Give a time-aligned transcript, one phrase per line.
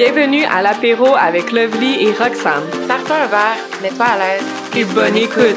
[0.00, 2.62] Bienvenue à l'apéro avec Lovely et Roxane.
[2.86, 4.44] Sers-toi un verre, mets-toi à l'aise.
[4.76, 5.56] Et bonne écoute.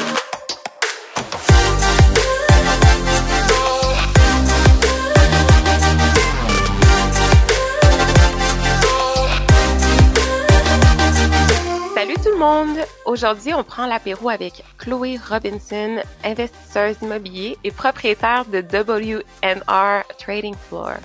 [11.93, 12.79] Salut tout le monde!
[13.05, 20.95] Aujourd'hui, on prend l'apéro avec Chloé Robinson, investisseuse immobilier et propriétaire de WNR Trading Floor.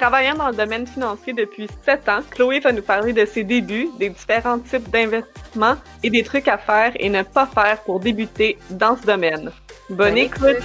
[0.00, 3.90] Travaillant dans le domaine financier depuis 7 ans, Chloé va nous parler de ses débuts,
[3.98, 8.56] des différents types d'investissements et des trucs à faire et ne pas faire pour débuter
[8.70, 9.52] dans ce domaine.
[9.90, 10.56] Bonne, écoute.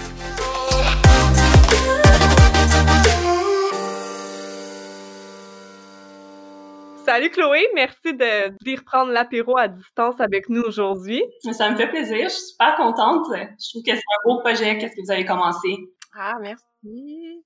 [7.06, 11.22] Salut Chloé, merci de venir prendre l'apéro à distance avec nous aujourd'hui.
[11.52, 13.26] Ça me fait plaisir, je suis super contente.
[13.34, 15.76] Je trouve que c'est un beau projet, qu'est-ce que vous avez commencé?
[16.18, 16.64] Ah, merci.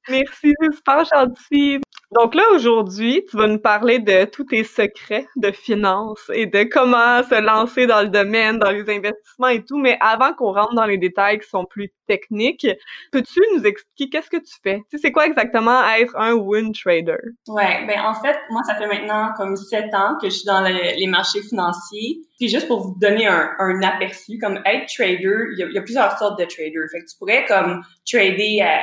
[0.09, 1.80] Merci, c'est super gentil.
[2.11, 6.64] Donc là, aujourd'hui, tu vas nous parler de tous tes secrets de finances et de
[6.64, 9.77] comment se lancer dans le domaine, dans les investissements et tout.
[9.77, 12.67] Mais avant qu'on rentre dans les détails qui sont plus techniques,
[13.11, 14.77] peux-tu nous expliquer qu'est-ce que tu fais?
[14.89, 17.19] Tu sais, c'est quoi exactement être un win trader?
[17.47, 20.61] Ouais, ben en fait, moi, ça fait maintenant comme sept ans que je suis dans
[20.61, 22.21] les marchés financiers.
[22.39, 26.39] Puis juste pour vous donner un, aperçu, comme être trader, il y, a, plusieurs sortes
[26.39, 26.89] de traders.
[26.92, 28.81] Fait que tu pourrais comme trader à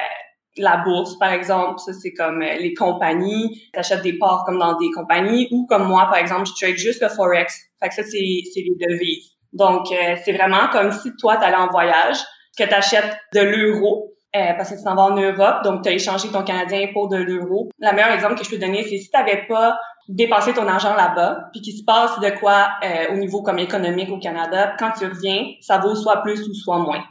[0.58, 4.58] la bourse, par exemple, ça c'est comme euh, les compagnies, tu achètes des parts comme
[4.58, 7.54] dans des compagnies, ou comme moi, par exemple, je trade juste le Forex.
[7.80, 9.32] Fait que ça, c'est, les devises.
[9.52, 12.18] Donc, euh, c'est vraiment comme si toi, tu allais en voyage,
[12.58, 15.88] que tu achètes de l'euro, euh, parce que tu t'en vas en Europe, donc tu
[15.88, 17.68] as échangé ton Canadien pour de l'euro.
[17.78, 20.94] La meilleure exemple que je peux donner, c'est si tu n'avais pas dépassé ton argent
[20.94, 22.68] là-bas, puis qu'il se passe de quoi
[23.10, 26.78] au niveau comme économique au Canada, quand tu reviens, ça vaut soit plus ou soit
[26.78, 27.02] moins.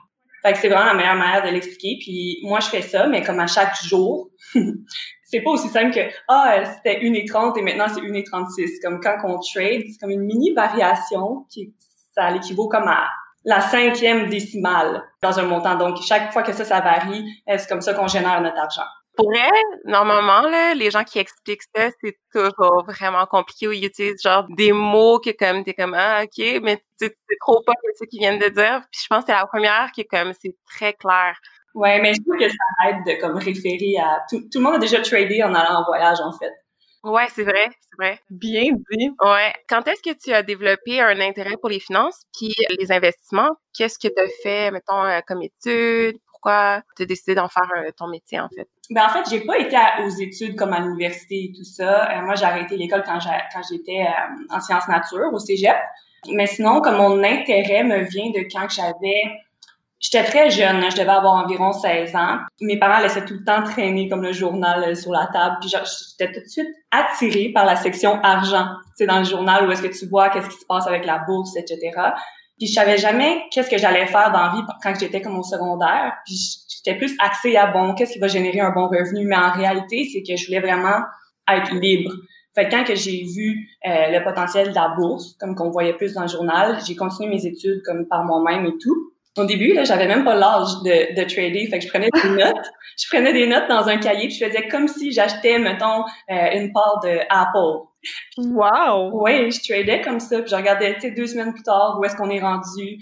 [0.46, 1.98] Fait que c'est vraiment la meilleure manière de l'expliquer.
[2.00, 4.30] Puis moi, je fais ça, mais comme à chaque jour.
[5.24, 8.80] c'est pas aussi simple que ah c'était 1,30 et maintenant c'est 1,36.
[8.84, 11.73] Comme quand on trade, c'est comme une mini variation qui
[12.14, 13.08] ça l'équivaut comme à
[13.44, 15.76] la cinquième décimale dans un montant.
[15.76, 18.88] Donc chaque fois que ça ça varie, c'est comme ça qu'on génère notre argent.
[19.25, 23.86] Pour elle, normalement, là, les gens qui expliquent ça, c'est toujours vraiment compliqué ou ils
[23.86, 28.05] utilisent genre des mots que comme t'es comme ah ok, mais c'est trop pas ce
[28.05, 28.81] qu'ils viennent de dire.
[28.91, 31.36] Puis je pense que c'est la première qui est comme c'est très clair.
[31.73, 34.75] Ouais, mais je trouve que ça aide de comme référer à tout, tout le monde
[34.75, 36.52] a déjà tradé en allant en voyage en fait.
[37.03, 38.19] Ouais, c'est vrai, c'est vrai.
[38.31, 39.09] Bien dit.
[39.21, 39.53] Ouais.
[39.69, 43.52] Quand est-ce que tu as développé un intérêt pour les finances puis les investissements?
[43.73, 46.17] Qu'est-ce que tu as fait, mettons, euh, comme étude?
[46.31, 48.67] Pourquoi tu as décidé d'en faire euh, ton métier, en fait?
[48.92, 49.76] Ben, en fait, j'ai pas été
[50.06, 52.12] aux études comme à l'université et tout ça.
[52.12, 55.76] Euh, moi, j'ai arrêté l'école quand j'étais euh, en sciences nature au cégep.
[56.32, 59.23] Mais sinon, comme mon intérêt me vient de quand j'avais...
[60.00, 62.38] J'étais très jeune, hein, je devais avoir environ 16 ans.
[62.62, 65.56] Mes parents laissaient tout le temps traîner comme le journal sur la table.
[65.62, 68.67] Puis j'étais tout de suite attirée par la section argent.
[68.96, 71.20] C'est dans le journal où est-ce que tu vois qu'est-ce qui se passe avec la
[71.20, 71.92] bourse, etc.
[72.58, 75.43] Puis je savais jamais qu'est-ce que j'allais faire dans la vie quand j'étais comme au
[75.43, 76.14] secondaire.
[76.26, 76.36] Puis
[76.70, 79.26] j'étais plus axée à bon, qu'est-ce qui va générer un bon revenu.
[79.26, 81.02] Mais en réalité, c'est que je voulais vraiment
[81.52, 82.11] être libre.
[82.55, 85.93] Fait que quand que j'ai vu euh, le potentiel de la bourse, comme qu'on voyait
[85.93, 89.11] plus dans le journal, j'ai continué mes études comme par moi-même et tout.
[89.37, 92.30] Au début, là, j'avais même pas l'âge de, de trader, fait que je prenais des
[92.43, 92.72] notes.
[92.98, 96.52] Je prenais des notes dans un cahier, puis je faisais comme si j'achetais, mettons, euh,
[96.54, 97.86] une part de Apple.
[98.38, 99.11] Wow!
[99.23, 102.05] Oui, je tradais comme ça, puis je regardais, tu sais, deux semaines plus tard, où
[102.05, 102.99] est-ce qu'on est rendu.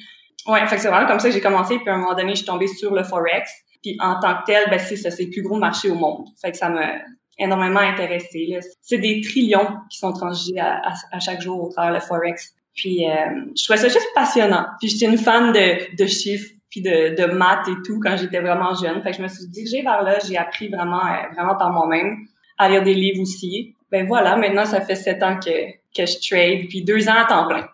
[0.47, 2.37] Ouais, fait c'est vraiment comme ça que j'ai commencé, puis à un moment donné, je
[2.37, 3.49] suis tombée sur le Forex.
[3.81, 6.25] Puis en tant que tel, ben c'est ça, c'est le plus gros marché au monde.
[6.41, 6.93] Fait que ça m'a
[7.37, 8.57] énormément intéressé.
[8.81, 12.53] C'est des trillions qui sont transgés à, chaque jour au travers le Forex.
[12.73, 13.13] Puis euh,
[13.55, 14.65] je trouvais ça juste passionnant.
[14.79, 18.73] Puis j'étais une fan de, chiffres puis de, de maths et tout quand j'étais vraiment
[18.73, 19.01] jeune.
[19.03, 20.17] Fait que je me suis dirigée vers là.
[20.27, 22.17] J'ai appris vraiment, euh, vraiment par moi-même
[22.57, 26.27] à lire des livres aussi ben voilà, maintenant, ça fait sept ans que, que je
[26.27, 27.67] trade, puis deux ans à temps plein.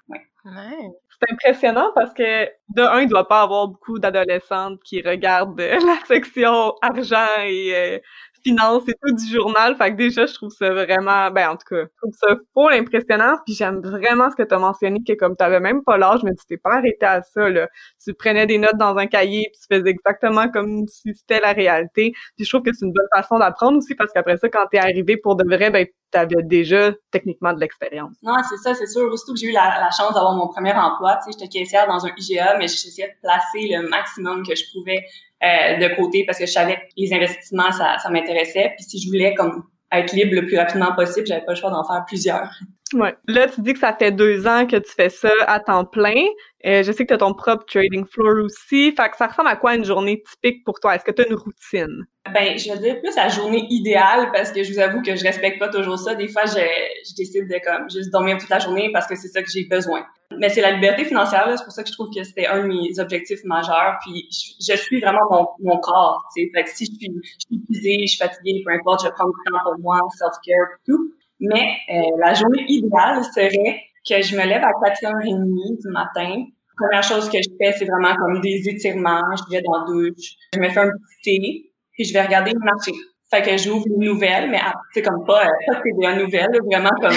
[0.44, 0.90] Ouais.
[1.10, 5.98] C'est impressionnant parce que, de un, il doit pas avoir beaucoup d'adolescentes qui regardent la
[6.06, 8.00] section argent et euh,
[8.44, 9.76] finances et tout du journal.
[9.76, 12.74] Fait que déjà, je trouve ça vraiment, ben en tout cas, je trouve ça full
[12.74, 13.38] impressionnant.
[13.46, 16.24] Puis j'aime vraiment ce que tu as mentionné, que comme tu avais même pas l'âge,
[16.24, 17.50] mais tu t'es pas arrêté à ça.
[17.50, 17.68] Là.
[18.04, 21.54] Tu prenais des notes dans un cahier, puis tu faisais exactement comme si c'était la
[21.54, 22.14] réalité.
[22.36, 24.78] Puis je trouve que c'est une bonne façon d'apprendre aussi, parce qu'après ça, quand tu
[24.78, 28.16] es arrivé pour de vrai, ben tu avais déjà techniquement de l'expérience.
[28.24, 29.16] Non, c'est ça, c'est sûr.
[29.18, 31.18] Surtout que j'ai eu la, chance d'avoir mon premier emploi.
[31.18, 34.64] Tu sais, j'étais caissière dans un IGA, mais j'essayais de placer le maximum que je
[34.74, 35.06] pouvais
[35.44, 38.74] euh, de côté parce que je savais que les investissements, ça, ça m'intéressait.
[38.78, 41.72] Puis si je voulais comme être libre le plus rapidement possible, j'avais pas le choix
[41.72, 42.50] d'en faire plusieurs.
[42.94, 43.16] Ouais.
[43.28, 46.26] Là, tu dis que ça fait deux ans que tu fais ça à temps plein.
[46.66, 48.92] Euh, je sais que tu as ton propre trading floor aussi.
[48.92, 50.96] Fait que ça ressemble à quoi une journée typique pour toi?
[50.96, 52.06] Est-ce que tu as une routine?
[52.34, 55.24] Ben, je veux dire plus la journée idéale parce que je vous avoue que je
[55.24, 56.16] respecte pas toujours ça.
[56.16, 56.60] Des fois, je,
[57.08, 59.66] je décide de comme juste dormir toute la journée parce que c'est ça que j'ai
[59.66, 60.06] besoin.
[60.38, 62.68] Mais c'est la liberté financière, c'est pour ça que je trouve que c'était un de
[62.68, 63.98] mes objectifs majeurs.
[64.06, 66.24] Puis je, suis vraiment mon, mon corps.
[66.36, 66.52] sais.
[66.54, 69.14] Fait que si je suis, je suis épuisée, je suis fatiguée, peu importe, je vais
[69.14, 71.14] prendre du temps pour moi, self-care, tout.
[71.40, 76.46] Mais euh, la journée idéale serait que je me lève à 4h30 du matin.
[76.46, 79.22] La première chose que je fais, c'est vraiment comme des étirements.
[79.36, 82.52] Je vais dans la douche, je me fais un petit thé, puis je vais regarder
[82.52, 82.92] le marché.
[83.30, 84.60] Fait que j'ouvre les nouvelles, mais
[84.94, 87.12] c'est comme pas, euh, pas des nouvelles, vraiment comme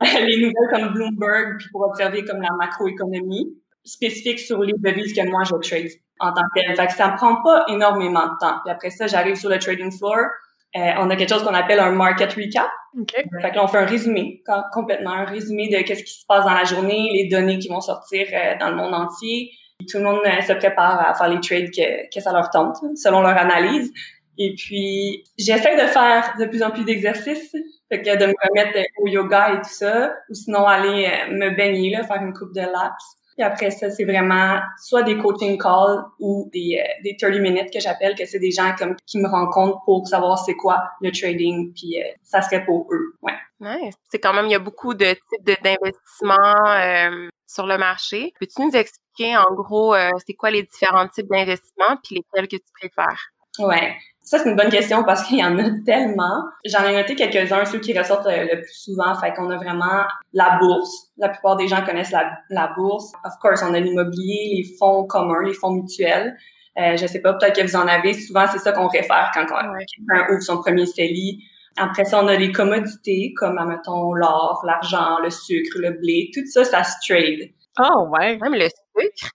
[0.26, 5.28] les nouvelles comme Bloomberg, puis pour observer comme la macroéconomie spécifique sur les devises que
[5.28, 5.90] moi je trade
[6.20, 6.76] en tant que tel.
[6.76, 8.58] Fait que ça me prend pas énormément de temps.
[8.64, 10.26] Puis après ça, j'arrive sur le trading floor,
[10.76, 12.68] euh, on a quelque chose qu'on appelle un market recap.
[13.00, 13.24] Okay.
[13.40, 14.42] Fait que là, on fait un résumé,
[14.72, 17.80] complètement un résumé de qu'est-ce qui se passe dans la journée, les données qui vont
[17.80, 19.50] sortir euh, dans le monde entier.
[19.88, 22.76] tout le monde euh, se prépare à faire les trades que, que ça leur tente,
[22.96, 23.92] selon leur analyse.
[24.36, 27.54] Et puis, j'essaie de faire de plus en plus d'exercices,
[27.88, 31.90] fait que de me remettre au yoga et tout ça, ou sinon aller me baigner,
[31.90, 33.16] là, faire une coupe de laps.
[33.36, 37.72] Puis après ça, c'est vraiment soit des coaching calls ou des, euh, des 30 minutes
[37.72, 41.10] que j'appelle, que c'est des gens comme qui me rencontrent pour savoir c'est quoi le
[41.10, 43.16] trading, puis euh, ça serait pour eux.
[43.22, 43.34] Ouais.
[43.60, 43.94] Nice.
[44.10, 48.32] C'est quand même, il y a beaucoup de types d'investissements euh, sur le marché.
[48.38, 49.94] Peux-tu nous expliquer en gros
[50.26, 53.30] c'est quoi les différents types d'investissements puis lesquels que tu préfères?
[53.58, 53.94] Ouais.
[54.24, 56.44] Ça, c'est une bonne question parce qu'il y en a tellement.
[56.64, 59.14] J'en ai noté quelques-uns, ceux qui ressortent euh, le, plus souvent.
[59.16, 61.10] Fait qu'on a vraiment la bourse.
[61.18, 63.12] La plupart des gens connaissent la, la bourse.
[63.22, 66.34] Of course, on a l'immobilier, les fonds communs, les fonds mutuels.
[66.78, 68.14] Euh, je sais pas, peut-être que vous en avez.
[68.14, 71.44] Souvent, c'est ça qu'on réfère quand quelqu'un ouvre son premier CELI.
[71.76, 76.30] Après ça, on a les commodités comme, admettons, l'or, l'argent, le sucre, le blé.
[76.32, 77.50] Tout ça, ça se trade.
[77.78, 78.38] Oh, ouais.
[78.38, 79.30] Même le sucre.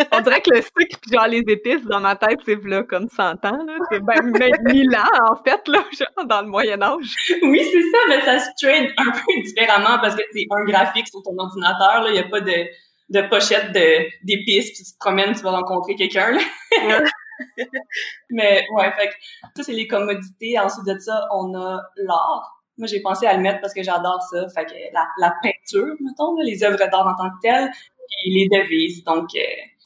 [0.12, 3.08] On dirait que le sucre puis genre les épices dans ma tête, c'est là comme
[3.08, 3.76] 100 ans, là.
[3.90, 7.16] C'est même, même 1000 ans, en fait, là, genre dans le Moyen-Âge.
[7.42, 11.08] Oui, c'est ça, mais ça se trade un peu différemment parce que c'est un graphique
[11.08, 12.08] sur ton ordinateur, là.
[12.08, 12.66] Il n'y a pas de,
[13.10, 16.36] de pochette d'épices puis tu te promènes, tu vas rencontrer quelqu'un,
[18.30, 19.14] mais ouais, fait que
[19.56, 20.58] ça, c'est les commodités.
[20.58, 22.56] Ensuite de ça, on a l'art.
[22.78, 24.46] Moi, j'ai pensé à le mettre parce que j'adore ça.
[24.54, 27.70] Fait que la, la peinture, mettons, les œuvres d'art en tant que telles,
[28.24, 29.04] et les devises.
[29.04, 29.40] Donc, euh,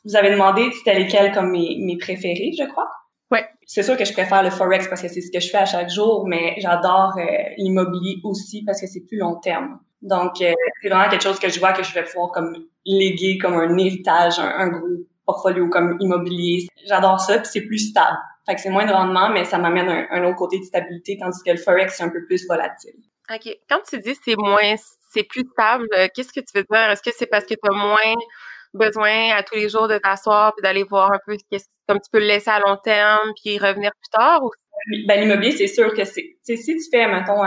[0.04, 2.88] vous avez demandé c'était lesquels comme mes, mes préférés, je crois?
[3.30, 3.38] Oui.
[3.66, 5.64] C'est sûr que je préfère le forex parce que c'est ce que je fais à
[5.64, 7.24] chaque jour, mais j'adore euh,
[7.56, 9.80] l'immobilier aussi parce que c'est plus long terme.
[10.02, 10.52] Donc euh,
[10.82, 12.54] c'est vraiment quelque chose que je vois que je vais pouvoir comme
[12.84, 14.86] léguer comme un héritage, un, gros
[15.24, 16.66] portfolio comme immobilier.
[16.86, 18.18] J'adore ça, puis c'est plus stable.
[18.46, 21.16] Fait que c'est moins de rendement, mais ça m'amène un, un autre côté de stabilité,
[21.18, 22.94] tandis que le forex c'est un peu plus volatile.
[23.32, 23.56] OK.
[23.70, 24.74] Quand tu dis c'est moins,
[25.10, 26.90] c'est plus stable, euh, qu'est-ce que tu veux dire?
[26.90, 28.14] Est-ce que c'est parce que tu as moins
[28.78, 31.36] besoin à tous les jours de t'asseoir puis d'aller voir un peu
[31.88, 34.50] comme tu peux le laisser à long terme puis revenir plus tard ou?
[35.06, 37.40] Ben, l'immobilier, c'est sûr que c'est, si tu fais, mettons,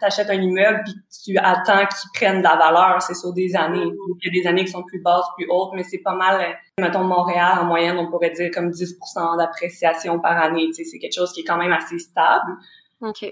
[0.00, 0.94] t'achètes un immeuble puis
[1.24, 3.82] tu attends qu'il prenne de la valeur, c'est sur des années.
[3.82, 6.40] Il y a des années qui sont plus basses, plus hautes, mais c'est pas mal,
[6.40, 10.66] euh, mettons, Montréal, en moyenne, on pourrait dire comme 10% d'appréciation par année.
[10.68, 12.52] Tu sais, c'est quelque chose qui est quand même assez stable.
[13.00, 13.26] OK.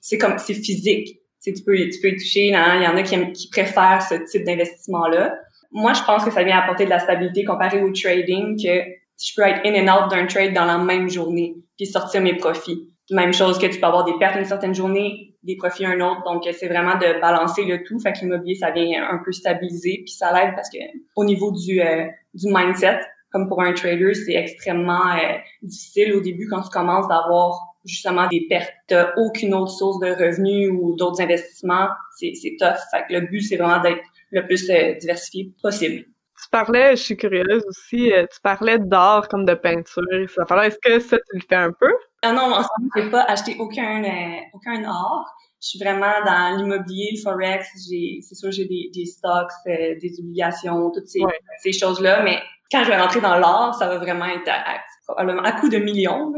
[0.00, 1.20] C'est comme, c'est physique.
[1.42, 4.14] Tu, peux, tu peux y toucher, là, il y en a qui, qui préfèrent ce
[4.30, 5.32] type d'investissement-là.
[5.76, 8.80] Moi, je pense que ça vient apporter de la stabilité comparé au trading, que
[9.22, 12.34] je peux être in and out d'un trade dans la même journée, puis sortir mes
[12.34, 12.94] profits.
[13.10, 16.22] Même chose que tu peux avoir des pertes une certaine journée, des profits un autre.
[16.24, 18.00] Donc, c'est vraiment de balancer le tout.
[18.00, 20.78] Fait que l'immobilier, ça vient un peu stabiliser, puis ça l'aide parce que
[21.14, 26.22] au niveau du, euh, du mindset, comme pour un trader, c'est extrêmement euh, difficile au
[26.22, 28.94] début quand tu commences d'avoir justement des pertes.
[29.18, 31.88] Aucune autre source de revenus ou d'autres investissements.
[32.16, 32.78] C'est, c'est tough.
[32.90, 36.04] Fait que le but, c'est vraiment d'être le plus euh, diversifié possible.
[36.42, 40.02] Tu parlais, je suis curieuse aussi, euh, tu parlais d'art comme de peinture.
[40.12, 41.92] Est-ce que ça, tu le fais un peu?
[42.22, 45.24] Ah non, en ce moment, je n'ai pas acheté aucun, euh, aucun art.
[45.62, 47.66] Je suis vraiment dans l'immobilier, le forex.
[47.74, 51.20] C'est sûr, j'ai des, des stocks, des obligations, toutes ces,
[51.62, 52.22] ces choses-là.
[52.22, 52.38] Mais
[52.70, 54.76] quand je vais rentrer dans l'art, ça va vraiment être à,
[55.16, 56.34] à, coup de millions.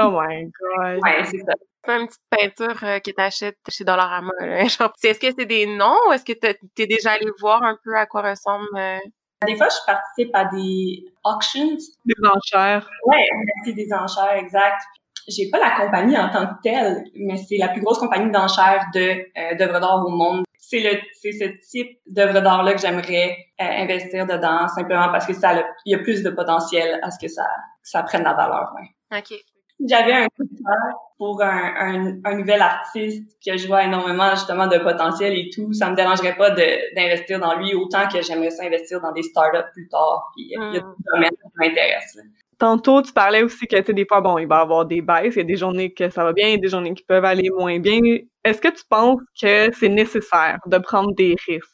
[0.00, 0.98] oh my god.
[1.00, 4.32] Ouais, c'est ça pas une petite peinture euh, que t'achètes chez Dollarama.
[4.40, 8.06] Est-ce que c'est des noms ou est-ce que t'es déjà allé voir un peu à
[8.06, 8.66] quoi ressemble?
[8.76, 8.98] Euh?
[9.46, 11.76] Des fois, je participe à des auctions.
[12.04, 12.88] Des enchères.
[13.06, 13.26] Ouais,
[13.64, 14.80] c'est des enchères, exact.
[15.28, 18.84] J'ai pas la compagnie en tant que telle, mais c'est la plus grosse compagnie d'enchères
[18.94, 20.44] de euh, d'œuvres d'art au monde.
[20.58, 25.26] C'est le c'est ce type d'œuvres d'art là que j'aimerais euh, investir dedans simplement parce
[25.26, 27.46] que ça il y a plus de potentiel à ce que ça
[27.82, 29.18] ça prenne la valeur, ouais.
[29.18, 29.38] OK
[29.88, 30.44] j'avais un coup
[31.18, 35.90] pour un, un, nouvel artiste que je vois énormément justement de potentiel et tout, ça
[35.90, 39.88] me dérangerait pas d'investir dans lui autant que j'aimerais ça investir dans des startups plus
[39.88, 40.32] tard.
[40.34, 40.72] Puis il y a hmm.
[40.72, 40.80] des
[41.12, 42.24] domaines qui m'intéressent.
[42.58, 45.34] Tantôt, tu parlais aussi que, tu des fois, bon, il va y avoir des baisses,
[45.34, 47.02] il y a des journées que ça va bien, il y a des journées qui
[47.02, 48.00] peuvent aller moins bien.
[48.44, 51.68] Est-ce que tu penses que c'est nécessaire de prendre des risques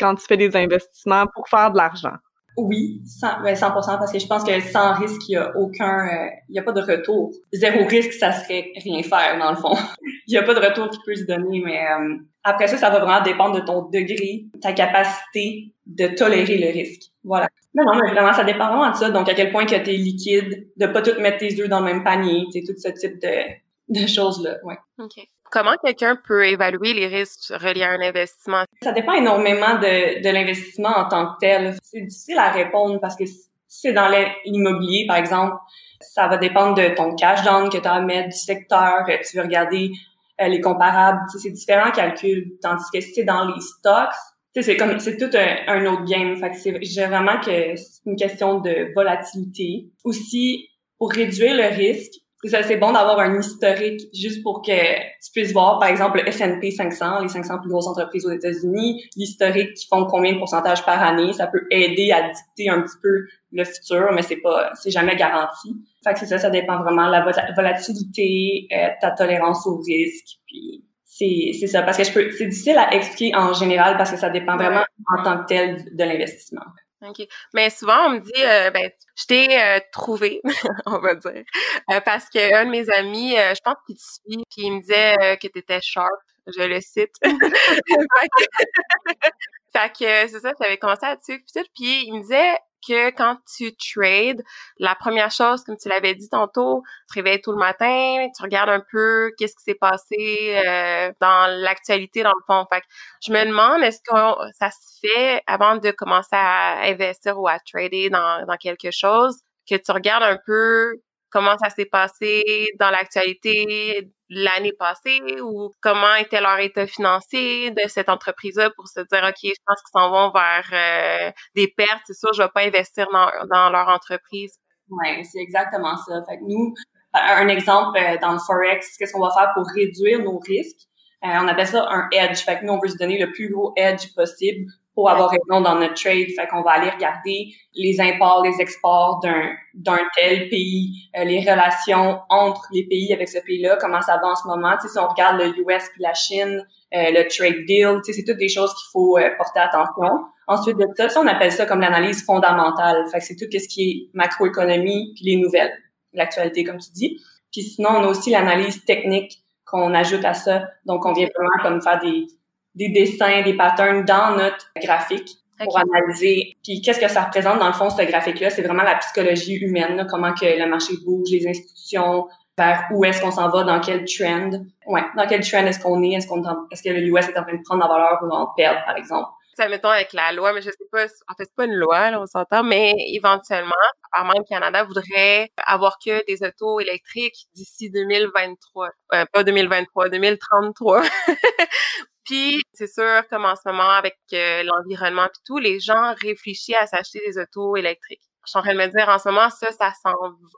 [0.00, 2.16] quand tu fais des investissements pour faire de l'argent?
[2.56, 6.06] Oui, 100, 100%, ben, parce que je pense que sans risque, il y a aucun,
[6.06, 7.32] euh, il n'y a pas de retour.
[7.52, 9.74] Zéro risque, ça serait rien faire, dans le fond.
[10.26, 12.90] il n'y a pas de retour qui peut se donner, mais euh, après ça, ça
[12.90, 17.10] va vraiment dépendre de ton degré, ta capacité de tolérer le risque.
[17.24, 17.48] Voilà.
[17.74, 19.10] Non, non, mais vraiment, ça dépend vraiment de ça.
[19.10, 21.86] Donc, à quel point que t'es liquide, de pas tout mettre tes œufs dans le
[21.86, 24.78] même panier, c'est tout ce type de, de choses-là, ouais.
[24.98, 25.26] OK.
[25.54, 28.64] Comment quelqu'un peut évaluer les risques reliés à un investissement?
[28.82, 31.76] Ça dépend énormément de, l'investissement en tant que tel.
[31.80, 34.10] C'est difficile à répondre parce que si c'est dans
[34.44, 35.54] l'immobilier, par exemple,
[36.00, 39.36] ça va dépendre de ton cash down que tu as à mettre, du secteur, tu
[39.36, 39.92] veux regarder
[40.40, 42.58] euh, les comparables, c'est différents calculs.
[42.60, 44.12] Tandis que si c'est dans les stocks,
[44.60, 45.30] c'est comme c'est tout
[45.68, 46.36] un, autre game.
[46.36, 49.86] Fait que vraiment que c'est une question de volatilité.
[50.02, 50.68] Aussi,
[50.98, 55.78] pour réduire le risque, c'est bon d'avoir un historique juste pour que tu puisses voir,
[55.78, 60.04] par exemple, le S&P 500, les 500 plus grosses entreprises aux États-Unis, l'historique qui font
[60.06, 61.32] combien de pourcentage par année.
[61.32, 65.16] Ça peut aider à dicter un petit peu le futur, mais c'est pas, c'est jamais
[65.16, 65.74] garanti.
[66.04, 70.38] Fait que c'est ça, ça dépend vraiment de la volatilité, euh, ta tolérance au risque,
[70.46, 71.82] puis c'est, c'est ça.
[71.82, 74.84] Parce que je peux, c'est difficile à expliquer en général parce que ça dépend vraiment
[75.16, 76.64] en tant que tel de l'investissement.
[77.08, 77.26] OK.
[77.52, 80.40] Mais souvent, on me dit, euh, ben, je t'ai euh, trouvé,
[80.86, 81.42] on va dire,
[81.90, 85.38] euh, parce qu'un de mes amis, je pense qu'il te suit, puis il me disait
[85.40, 86.10] que tu étais sharp,
[86.46, 87.14] je le cite.
[89.76, 93.74] fait que, c'est ça, j'avais commencé à dessus, puis il me disait, que quand tu
[93.76, 94.42] trades,
[94.78, 98.42] la première chose, comme tu l'avais dit tantôt, tu te réveilles tout le matin, tu
[98.42, 102.66] regardes un peu qu'est-ce qui s'est passé euh, dans l'actualité dans le fond.
[102.72, 102.86] Fait que
[103.26, 107.58] je me demande est-ce que ça se fait avant de commencer à investir ou à
[107.58, 111.00] trader dans, dans quelque chose, que tu regardes un peu
[111.34, 117.88] comment ça s'est passé dans l'actualité l'année passée ou comment était leur état financier de
[117.88, 122.02] cette entreprise-là pour se dire, OK, je pense qu'ils s'en vont vers euh, des pertes,
[122.06, 124.54] c'est sûr, je vais pas investir dans, dans leur entreprise.
[124.88, 126.22] Oui, c'est exactement ça.
[126.28, 126.72] Fait que nous,
[127.12, 130.86] un exemple euh, dans le Forex, qu'est-ce qu'on va faire pour réduire nos risques?
[131.24, 132.44] Euh, on appelle ça un edge.
[132.44, 135.60] Fait que nous, on veut se donner le plus gros edge possible pour avoir raison
[135.60, 136.28] dans notre trade.
[136.36, 141.40] Fait qu'on va aller regarder les imports, les exports d'un, d'un tel pays, euh, les
[141.40, 144.76] relations entre les pays avec ce pays-là, comment ça va en ce moment.
[144.80, 148.12] Tu sais, si on regarde le US puis la Chine, euh, le trade deal, tu
[148.12, 150.10] sais, c'est toutes des choses qu'il faut euh, porter attention.
[150.46, 153.04] Ensuite de ça, ça, on appelle ça comme l'analyse fondamentale.
[153.10, 155.72] Fait que c'est tout ce qui est macroéconomie puis les nouvelles,
[156.12, 157.20] l'actualité, comme tu dis.
[157.50, 160.68] Puis sinon, on a aussi l'analyse technique qu'on ajoute à ça.
[160.84, 162.26] Donc, on vient vraiment comme faire des
[162.74, 165.30] des dessins, des patterns dans notre graphique
[165.62, 166.56] pour analyser.
[166.64, 168.50] Puis qu'est-ce que ça représente dans le fond ce graphique-là?
[168.50, 172.26] C'est vraiment la psychologie humaine, comment que le marché bouge, les institutions,
[172.56, 174.50] vers où est-ce qu'on s'en va, dans quel trend.
[174.86, 176.12] Ouais, dans quel trend est-ce qu'on est?
[176.12, 178.46] Est-ce qu'on est-ce que le US est en train de prendre en valeur ou en
[178.56, 179.28] perdre, par exemple?
[179.56, 182.10] Ça mettons avec la loi, mais je sais pas, en fait c'est pas une loi,
[182.10, 183.70] là, on s'entend, mais éventuellement,
[184.10, 191.02] apparemment le Canada voudrait avoir que des autos électriques d'ici 2023, euh, pas 2023, 2033.
[192.24, 196.76] Puis c'est sûr, comme en ce moment avec euh, l'environnement puis tout, les gens réfléchissent
[196.80, 198.22] à s'acheter des autos électriques.
[198.46, 200.12] Je suis en train de me dire en ce moment, ça, ça s'en,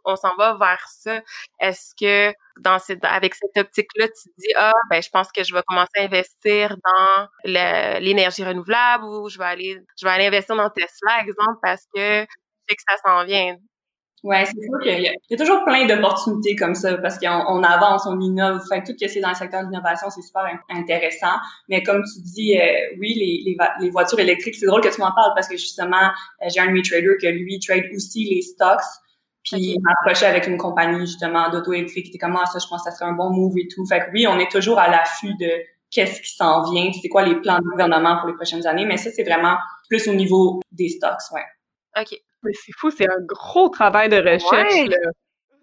[0.05, 1.21] on s'en va vers ça.
[1.61, 5.45] Est-ce que dans cette, avec cette optique-là, tu te dis ah ben je pense que
[5.45, 10.27] je vais commencer à investir dans l'énergie renouvelable ou je vais aller, je vais aller
[10.27, 12.27] investir dans Tesla, exemple, parce que je
[12.69, 13.57] sais que ça s'en vient.
[14.27, 18.09] Ouais, c'est sûr qu'il y, a toujours plein d'opportunités comme ça parce qu'on on avance,
[18.09, 18.61] on innove.
[18.69, 21.37] Fait tout ce qui est dans le secteur de l'innovation, c'est super intéressant.
[21.69, 22.65] Mais comme tu dis, euh,
[22.99, 26.11] oui, les, les, les, voitures électriques, c'est drôle que tu m'en parles parce que justement,
[26.43, 28.83] euh, j'ai un traders que lui trade aussi les stocks.
[29.45, 32.07] Puis il m'a approché avec une compagnie justement d'auto électrique.
[32.07, 33.87] Il était comme ah, ça, je pense que ça serait un bon move et tout.
[33.87, 35.51] Fait que oui, on est toujours à l'affût de
[35.93, 38.87] qu'est-ce qui s'en vient, c'est quoi les plans du gouvernement pour les prochaines années.
[38.87, 39.57] Mais ça, c'est vraiment
[39.89, 41.45] plus au niveau des stocks, ouais.
[41.97, 45.01] OK c'est fou, c'est un gros travail de recherche.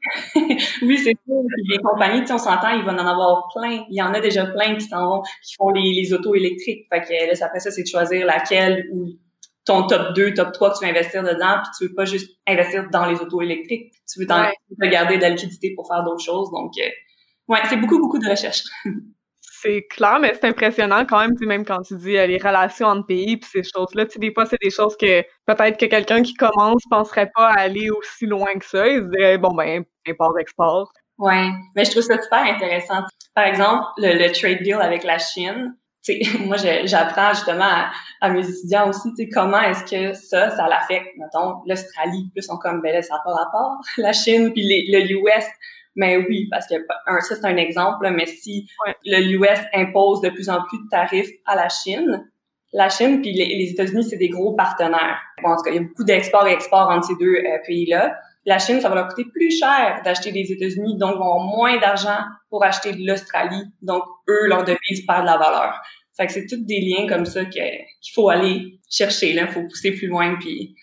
[0.82, 1.48] oui, c'est fou.
[1.70, 3.86] Les compagnies, on s'entend, il va en avoir plein.
[3.90, 6.88] Il y en a déjà plein qui s'en vont, qui font les, les autos électriques.
[6.92, 9.08] Fait que là, après ça, c'est de choisir laquelle ou
[9.66, 12.38] ton top 2, top 3 que tu veux investir dedans, puis tu veux pas juste
[12.48, 13.94] investir dans les autos électriques.
[14.12, 14.50] Tu veux t'en
[14.82, 16.52] garder de la liquidité pour faire d'autres choses.
[16.52, 16.90] Donc, euh,
[17.48, 18.64] ouais, c'est beaucoup, beaucoup de recherche.
[19.64, 23.08] C'est clair, mais c'est impressionnant quand même, même quand tu dis euh, les relations entre
[23.08, 24.06] pays puis ces choses-là.
[24.06, 27.90] Tu des fois, c'est des choses que peut-être que quelqu'un qui commence penserait pas aller
[27.90, 28.86] aussi loin que ça.
[28.86, 30.92] Il se dirait, bon, ben, import-export.
[31.18, 33.04] Ouais, mais je trouve ça super intéressant.
[33.36, 35.78] Par exemple, le, trade deal avec la Chine,
[36.42, 37.86] moi, j'apprends justement
[38.20, 42.30] à, mes étudiants aussi, comment est-ce que ça, ça l'affecte, mettons, l'Australie.
[42.34, 45.46] Plus on comme, ben là, ça pas rapport, la Chine puis le US.
[45.96, 46.76] Mais oui, parce que
[47.08, 48.68] un, ça, c'est un exemple, mais si
[49.06, 52.24] le US impose de plus en plus de tarifs à la Chine,
[52.74, 55.20] la Chine puis les, États-Unis, c'est des gros partenaires.
[55.44, 57.58] Bon, en tout cas, il y a beaucoup d'export et export entre ces deux euh,
[57.68, 58.18] pays-là.
[58.46, 61.78] La Chine, ça va leur coûter plus cher d'acheter des États-Unis, donc vont avoir moins
[61.80, 62.18] d'argent
[62.50, 63.64] pour acheter de l'Australie.
[63.82, 65.80] Donc, eux, leur devise perd de la valeur.
[66.18, 69.44] Fait que c'est tous des liens comme ça qu'il faut aller chercher, là.
[69.44, 70.76] Il faut pousser plus loin, puis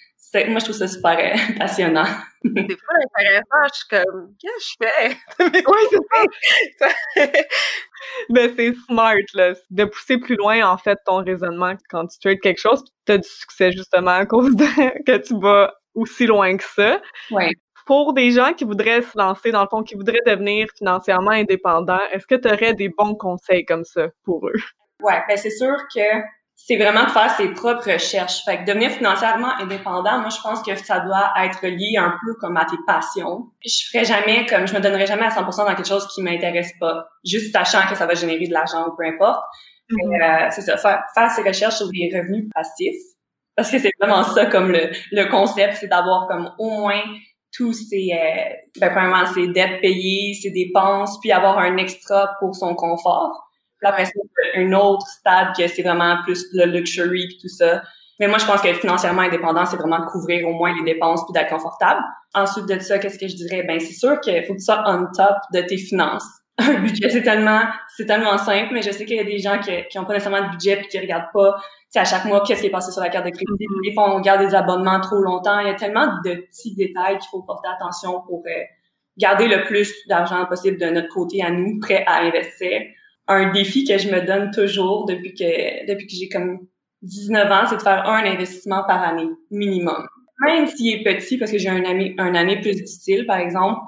[0.48, 2.06] moi, je trouve ça super euh, passionnant.
[2.42, 3.68] C'est pas intéressant.
[3.68, 5.64] Je suis comme, qu'est-ce que je fais?
[5.68, 6.88] oui, c'est ça.
[8.30, 12.40] Mais c'est smart, là, de pousser plus loin, en fait, ton raisonnement quand tu trades
[12.40, 14.64] quelque chose, puis tu as du succès, justement, à cause de
[15.04, 17.00] que tu vas aussi loin que ça.
[17.30, 17.50] Ouais.
[17.87, 22.00] Pour des gens qui voudraient se lancer, dans le fond, qui voudraient devenir financièrement indépendants,
[22.12, 24.61] est-ce que tu aurais des bons conseils comme ça pour eux?
[25.02, 26.00] Ouais, ben c'est sûr que
[26.66, 28.44] c'est vraiment de faire ses propres recherches.
[28.44, 32.34] Fait que devenir financièrement indépendant, moi, je pense que ça doit être lié un peu
[32.34, 33.48] comme à tes passions.
[33.64, 36.72] Je ferais jamais comme, je me donnerais jamais à 100% dans quelque chose qui m'intéresse
[36.78, 39.42] pas, juste sachant que ça va générer de l'argent ou peu importe.
[39.90, 40.46] Mm-hmm.
[40.46, 43.02] Euh, c'est ça, faire, faire ses recherches sur des revenus passifs.
[43.56, 47.02] Parce que c'est vraiment ça comme le, le concept, c'est d'avoir comme au moins
[47.52, 52.54] tous ses, euh, ben, premièrement, ses dettes payées, ses dépenses, puis avoir un extra pour
[52.54, 53.50] son confort.
[53.82, 54.12] Après, c'est
[54.56, 57.82] un autre stade que c'est vraiment plus le luxury et tout ça.
[58.18, 61.25] Mais moi, je pense que financièrement indépendant, c'est vraiment de couvrir au moins les dépenses
[61.25, 62.00] puis d'être confortable.
[62.34, 63.62] Ensuite de ça, qu'est-ce que je dirais?
[63.62, 66.26] Ben, c'est sûr qu'il faut que tu sois on top de tes finances.
[66.58, 67.62] Un budget, c'est tellement,
[67.96, 70.12] c'est tellement simple, mais je sais qu'il y a des gens qui, qui ont pas
[70.12, 71.56] nécessairement de budget puis qui regardent pas,
[71.90, 73.46] tu à chaque mois, qu'est-ce qui est passé sur la carte de crédit.
[73.50, 73.88] Mm-hmm.
[73.88, 75.58] Des fois, on garde des abonnements trop longtemps.
[75.60, 78.62] Il y a tellement de petits détails qu'il faut porter attention pour euh,
[79.16, 82.82] garder le plus d'argent possible de notre côté à nous, prêts à investir
[83.30, 86.66] un défi que je me donne toujours depuis que depuis que j'ai comme
[87.02, 90.06] 19 ans, c'est de faire un investissement par année minimum.
[90.44, 93.80] Même s'il est petit, parce que j'ai un année un année plus difficile, par exemple,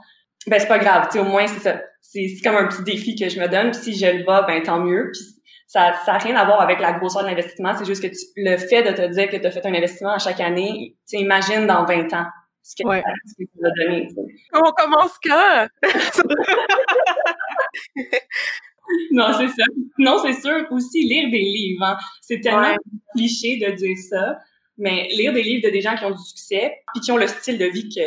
[0.46, 1.08] ben c'est pas grave.
[1.10, 1.82] Tu au moins c'est ça.
[2.00, 3.72] C'est comme un petit défi que je me donne.
[3.72, 5.10] Puis si je le bats, ben tant mieux.
[5.12, 5.22] Puis
[5.66, 7.74] ça ça a rien à voir avec la grosseur de l'investissement.
[7.76, 10.12] C'est juste que tu, le fait de te dire que tu as fait un investissement
[10.12, 12.26] à chaque année, tu imagines dans 20 ans
[12.62, 13.02] ce que, ouais.
[13.36, 14.08] tu vas donner.
[14.54, 15.66] On commence quand?
[19.12, 19.64] non, c'est ça.
[19.98, 21.84] Non, c'est sûr aussi lire des livres.
[21.84, 21.96] Hein.
[22.20, 22.74] C'est tellement
[23.16, 24.38] cliché de dire ça,
[24.78, 27.26] mais lire des livres de des gens qui ont du succès puis qui ont le
[27.26, 28.00] style de vie que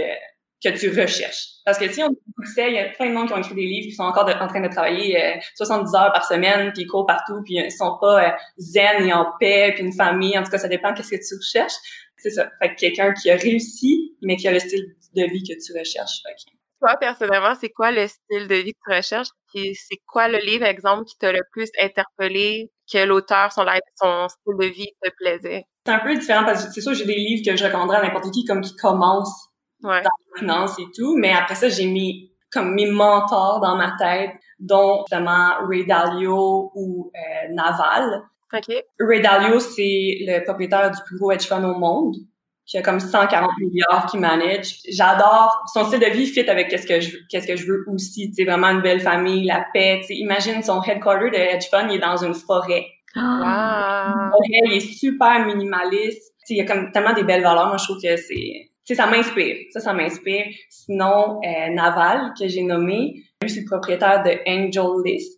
[0.64, 1.48] que tu recherches.
[1.64, 3.56] Parce que si on du succès, il y a plein de monde qui ont écrit
[3.56, 6.84] des livres qui sont encore en train de travailler 70 euh, heures par semaine, puis
[6.84, 10.38] ils courent partout, puis ils sont pas euh, zen et en paix, puis une famille.
[10.38, 11.76] En tout cas, ça dépend qu'est-ce que tu recherches.
[12.18, 12.50] C'est ça.
[12.60, 15.78] Fait que quelqu'un qui a réussi, mais qui a le style de vie que tu
[15.78, 16.22] recherches.
[16.24, 19.30] Fait toi, personnellement, c'est quoi le style de vie que tu recherches?
[19.54, 24.28] Puis c'est quoi le livre, exemple, qui t'a le plus interpellé, que l'auteur, son, son
[24.28, 25.66] style de vie te plaisait?
[25.86, 28.04] C'est un peu différent parce que c'est sûr, j'ai des livres que je recommanderais à
[28.04, 29.50] n'importe qui comme qui commence
[29.82, 30.04] dans la
[30.38, 35.04] finance et tout, mais après ça, j'ai mis comme mes mentors dans ma tête, dont
[35.08, 38.24] justement Ray Dalio ou euh, Naval.
[38.54, 38.84] Okay.
[39.00, 42.16] Ray Dalio, c'est le propriétaire du plus gros hedge fund au monde
[42.66, 44.80] qui a comme 140 milliards qui manage.
[44.90, 48.32] J'adore son style de vie fit avec qu'est-ce que je qu'est-ce que je veux aussi,
[48.32, 51.96] tu vraiment une belle famille, la paix, tu imagine son headquarter de hedge fund, il
[51.96, 52.86] est dans une forêt.
[53.16, 54.32] Ah.
[54.50, 56.34] il est super minimaliste.
[56.50, 59.08] il y a comme tellement des belles valeurs, moi je trouve que c'est tu ça
[59.08, 59.56] m'inspire.
[59.72, 60.46] Ça ça m'inspire.
[60.70, 65.35] Sinon euh, Naval que j'ai nommé, lui c'est le propriétaire de Angel List.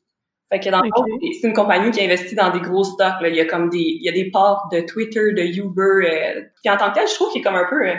[0.49, 3.21] Fait que dans c'est une compagnie qui investit dans des gros stocks.
[3.21, 3.27] Là.
[3.27, 5.81] Il y a comme des, il y a des parts de Twitter, de Uber.
[5.81, 7.95] Euh, puis en tant que tel, je trouve qu'il est comme un peu, euh,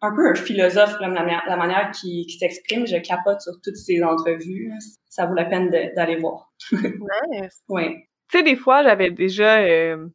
[0.00, 2.86] un peu un philosophe, la, la, manière qu'il s'exprime.
[2.86, 4.72] Je capote sur toutes ces entrevues.
[5.10, 6.50] Ça vaut la peine d'aller voir.
[6.72, 7.62] nice.
[7.68, 7.96] Oui.
[8.30, 10.06] Tu sais, des fois, j'avais déjà euh,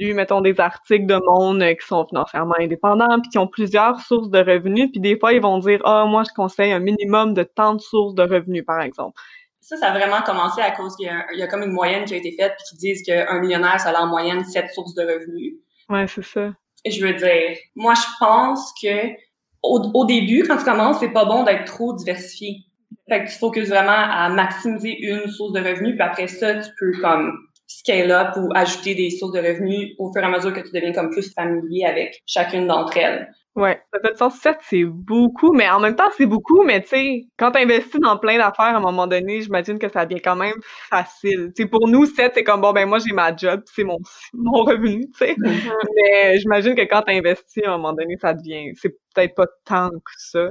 [0.00, 4.30] lu, mettons, des articles de monde qui sont financièrement indépendants, puis qui ont plusieurs sources
[4.30, 7.42] de revenus, puis des fois, ils vont dire, ah, moi, je conseille un minimum de
[7.42, 9.20] tant de sources de revenus, par exemple.
[9.60, 12.16] Ça, ça a vraiment commencé à cause qu'il y, a comme une moyenne qui a
[12.16, 15.54] été faite puis qui disent qu'un millionnaire, ça a en moyenne sept sources de revenus.
[15.88, 16.52] Ouais, c'est ça.
[16.86, 19.14] Je veux dire, moi, je pense que
[19.62, 22.64] au, début, quand tu commences, c'est pas bon d'être trop diversifié.
[23.08, 26.70] Fait que tu focuses vraiment à maximiser une source de revenus, puis après ça, tu
[26.78, 27.32] peux comme
[27.66, 30.72] scale up ou ajouter des sources de revenus au fur et à mesure que tu
[30.72, 33.28] deviens comme plus familier avec chacune d'entre elles.
[33.60, 36.88] Ouais, ça fait sens 7, c'est beaucoup, mais en même temps, c'est beaucoup, mais tu
[36.88, 40.36] sais, quand t'investis dans plein d'affaires, à un moment donné, j'imagine que ça devient quand
[40.36, 40.54] même
[40.88, 41.52] facile.
[41.54, 43.98] Tu sais, pour nous, 7, c'est comme, bon, ben moi, j'ai ma job, c'est mon,
[44.32, 45.34] mon revenu, tu sais.
[45.34, 45.72] Mm-hmm.
[45.94, 49.90] mais j'imagine que quand t'investis, à un moment donné, ça devient, c'est peut-être pas tant
[49.90, 50.48] que ça.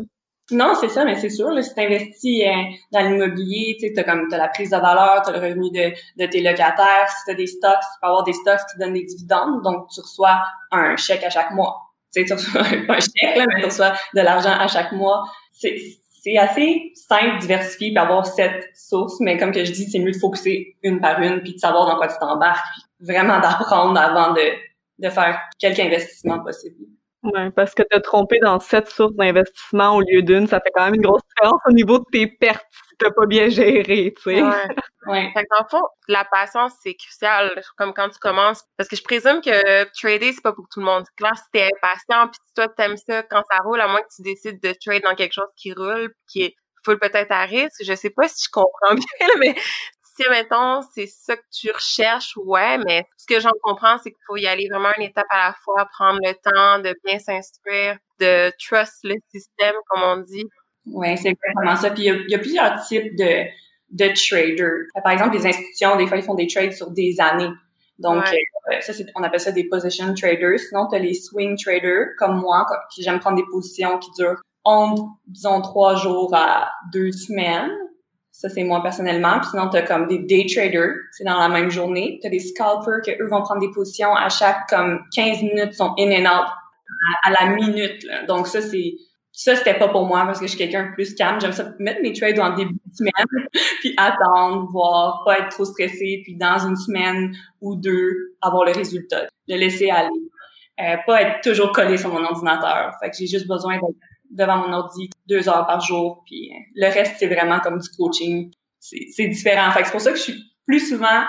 [0.51, 2.51] Non, c'est ça, mais c'est sûr, là, si tu investis euh,
[2.91, 5.93] dans l'immobilier, tu as comme t'as la prise de valeur, tu as le revenu de,
[6.23, 8.93] de tes locataires, si tu as des stocks, tu peux avoir des stocks qui donnent
[8.93, 10.41] des dividendes, donc tu reçois
[10.71, 11.88] un chèque à chaque mois.
[12.13, 15.23] Tu sais, tu reçois un chèque, là, mais tu reçois de l'argent à chaque mois.
[15.51, 15.75] C'est
[16.21, 20.11] c'est assez simple, diversifié, puis avoir sept sources, mais comme que je dis, c'est mieux
[20.11, 23.97] de focuser une par une, puis de savoir dans quoi tu t'embarques, puis vraiment d'apprendre
[23.99, 24.41] avant de,
[24.99, 26.75] de faire quelque investissement possible.
[27.23, 30.85] Ouais, parce que te tromper dans sept sources d'investissement au lieu d'une, ça fait quand
[30.85, 34.21] même une grosse différence au niveau de tes pertes si t'as pas bien géré, tu
[34.23, 34.41] sais.
[34.41, 34.67] Ouais.
[35.07, 35.31] ouais.
[35.33, 38.63] Fait que dans le fond, la patience, c'est crucial, comme quand tu commences.
[38.77, 41.03] Parce que je présume que trader, c'est pas pour tout le monde.
[41.17, 44.21] Claire, si t'es impatient, puis toi, t'aimes ça quand ça roule, à moins que tu
[44.21, 46.55] décides de trade dans quelque chose qui roule, qui est
[46.85, 47.83] full peut-être à risque.
[47.85, 49.55] Je sais pas si je comprends bien, mais
[50.19, 54.23] si, mettons, c'est ça que tu recherches, ouais, mais ce que j'en comprends, c'est qu'il
[54.27, 57.97] faut y aller vraiment une étape à la fois, prendre le temps de bien s'instruire,
[58.19, 60.45] de trust le système, comme on dit.
[60.85, 61.91] Oui, c'est exactement ça.
[61.91, 63.45] Puis il y, a, plusieurs types de,
[63.91, 64.87] de traders.
[65.03, 67.51] Par exemple, les institutions, des fois, ils font des trades sur des années.
[67.99, 70.59] Donc, euh, ça, on appelle ça des position traders.
[70.59, 74.41] Sinon, tu as les swing traders, comme moi, qui j'aime prendre des positions qui durent
[74.63, 77.71] entre, disons, trois jours à deux semaines.
[78.39, 79.37] Ça, c'est moi personnellement.
[79.41, 82.19] Puis sinon, tu as comme des day traders, c'est dans la même journée.
[82.21, 85.73] Tu as des scalpers que eux vont prendre des positions à chaque comme 15 minutes,
[85.73, 86.47] sont in and out
[87.23, 88.07] à, la minute.
[88.29, 88.93] Donc ça, c'est
[89.33, 91.41] ça, c'était pas pour moi parce que je suis quelqu'un de plus calme.
[91.41, 93.49] J'aime ça mettre mes trades en début de semaine,
[93.81, 98.71] puis attendre, voir, pas être trop stressé, puis dans une semaine ou deux, avoir le
[98.71, 99.27] résultat.
[99.49, 100.07] Le laisser aller.
[100.79, 102.93] Euh, pas être toujours collé sur mon ordinateur.
[103.01, 103.97] Fait que j'ai juste besoin d'être
[104.29, 106.23] devant mon ordi deux heures par jour.
[106.25, 108.51] Puis euh, le reste, c'est vraiment comme du coaching.
[108.79, 109.71] C'est différent.
[109.71, 111.23] Fait c'est pour ça que je suis plus souvent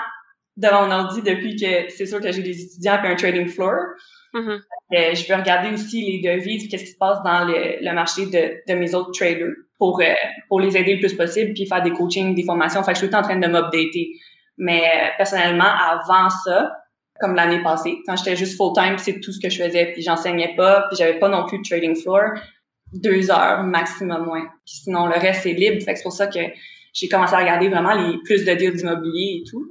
[0.55, 3.75] devant mon ordi depuis que c'est sûr que j'ai des étudiants et un trading floor.
[4.33, 4.59] Mm-hmm.
[4.95, 8.27] Euh, je veux regarder aussi les devises, qu'est-ce qui se passe dans le, le marché
[8.27, 10.13] de, de, mes autres traders pour euh,
[10.47, 12.81] pour les aider le plus possible, puis faire des coachings, des formations.
[12.83, 14.13] Fait que je suis tout en train de m'updater.
[14.57, 14.83] Mais
[15.17, 16.71] personnellement, avant ça,
[17.19, 20.01] comme l'année passée, quand j'étais juste full time, c'est tout ce que je faisais, puis
[20.01, 22.31] j'enseignais pas, puis j'avais pas non plus de trading floor
[22.93, 24.49] deux heures maximum moins.
[24.65, 25.81] sinon, le reste, c'est libre.
[25.83, 26.39] C'est pour ça que
[26.93, 29.67] j'ai commencé à regarder vraiment les plus de deals d'immobilier et tout.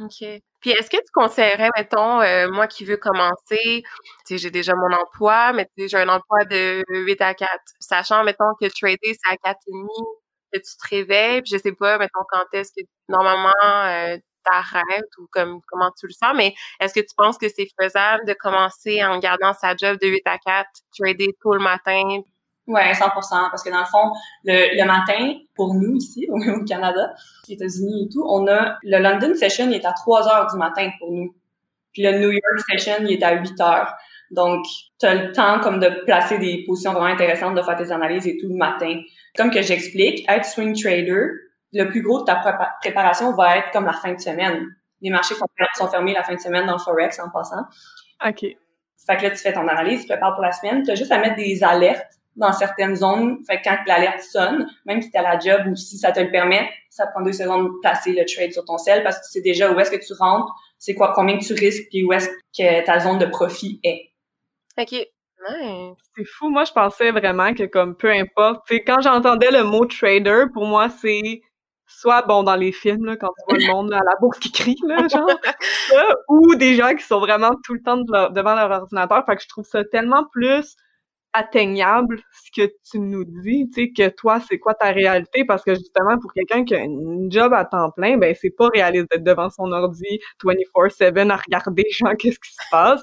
[0.00, 0.42] OK.
[0.60, 3.84] Puis est-ce que tu conseillerais, mettons, euh, moi qui veux commencer, tu
[4.26, 7.50] sais, j'ai déjà mon emploi, mais tu sais, j'ai un emploi de 8 à 4,
[7.78, 10.06] sachant, mettons, que trader, c'est à 4 et demi,
[10.52, 15.16] que tu te réveilles, puis je sais pas, mettons, quand est-ce que normalement euh, t'arrêtes
[15.18, 18.34] ou comme comment tu le sens, mais est-ce que tu penses que c'est faisable de
[18.34, 22.02] commencer en gardant sa job de 8 à 4, trader tout le matin,
[22.70, 24.12] Ouais, 100% parce que dans le fond,
[24.44, 27.12] le, le matin, pour nous ici, au Canada,
[27.48, 30.56] aux États-Unis et tout, on a le London Session, il est à 3 heures du
[30.56, 31.34] matin pour nous.
[31.92, 33.92] Puis le New York Session, il est à 8 heures.
[34.30, 34.64] Donc,
[35.00, 38.28] tu as le temps comme de placer des positions vraiment intéressantes, de faire tes analyses
[38.28, 39.00] et tout le matin.
[39.36, 41.26] Comme que j'explique, être swing trader,
[41.72, 42.36] le plus gros de ta
[42.80, 44.64] préparation va être comme la fin de semaine.
[45.00, 47.64] Les marchés sont, sont fermés la fin de semaine dans le Forex en passant.
[48.24, 48.46] OK.
[49.06, 50.84] Fait que là, tu fais ton analyse, tu prépares pour la semaine.
[50.84, 53.38] Tu as juste à mettre des alertes dans certaines zones.
[53.46, 56.30] Fait quand l'alerte sonne, même si tu à la job ou si ça te le
[56.30, 59.32] permet, ça prend deux secondes de placer le trade sur ton cell parce que tu
[59.32, 62.28] sais déjà où est-ce que tu rentres, c'est quoi, combien tu risques, puis où est-ce
[62.56, 64.10] que ta zone de profit est.
[64.78, 65.06] OK.
[66.16, 66.50] C'est fou.
[66.50, 70.66] Moi, je pensais vraiment que comme peu importe, tu quand j'entendais le mot trader, pour
[70.66, 71.40] moi, c'est
[71.86, 74.52] soit bon dans les films là, quand tu vois le monde à la bourse qui
[74.52, 75.28] crie là, genre,
[76.28, 79.24] ou des gens qui sont vraiment tout le temps devant leur ordinateur.
[79.26, 80.76] Fait que je trouve ça tellement plus
[81.32, 85.62] atteignable ce que tu nous dis, tu sais, que toi, c'est quoi ta réalité, parce
[85.62, 89.06] que justement, pour quelqu'un qui a une job à temps plein, ben c'est pas réaliste
[89.10, 93.02] d'être devant son ordi 24-7 à regarder gens, qu'est-ce qui se passe.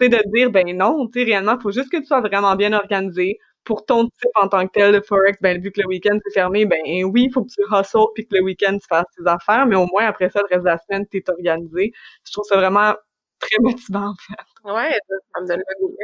[0.00, 2.72] c'est de dire, ben non, tu sais, réellement, faut juste que tu sois vraiment bien
[2.72, 3.38] organisé.
[3.64, 6.34] Pour ton type en tant que tel, le Forex, ben vu que le week-end c'est
[6.34, 9.26] fermé, ben oui, il faut que tu hustles puis que le week-end tu fasses tes
[9.26, 11.92] affaires, mais au moins après ça, le reste de la semaine, t'es organisé.
[12.26, 12.92] Je trouve ça vraiment
[13.40, 14.70] très motivant, en fait.
[14.70, 14.98] Ouais,
[15.34, 15.96] ça me donne le goût.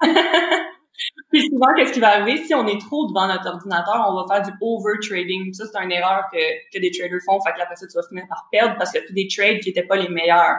[1.30, 2.44] Puis souvent, qu'est-ce qui va arriver?
[2.44, 5.52] Si on est trop devant notre ordinateur, on va faire du over-trading.
[5.52, 6.38] Ça, c'est une erreur que,
[6.72, 7.40] que des traders font.
[7.40, 9.68] Fait que après ça, tu vas finir par perdre parce que tu des trades qui
[9.70, 10.58] n'étaient pas les meilleurs.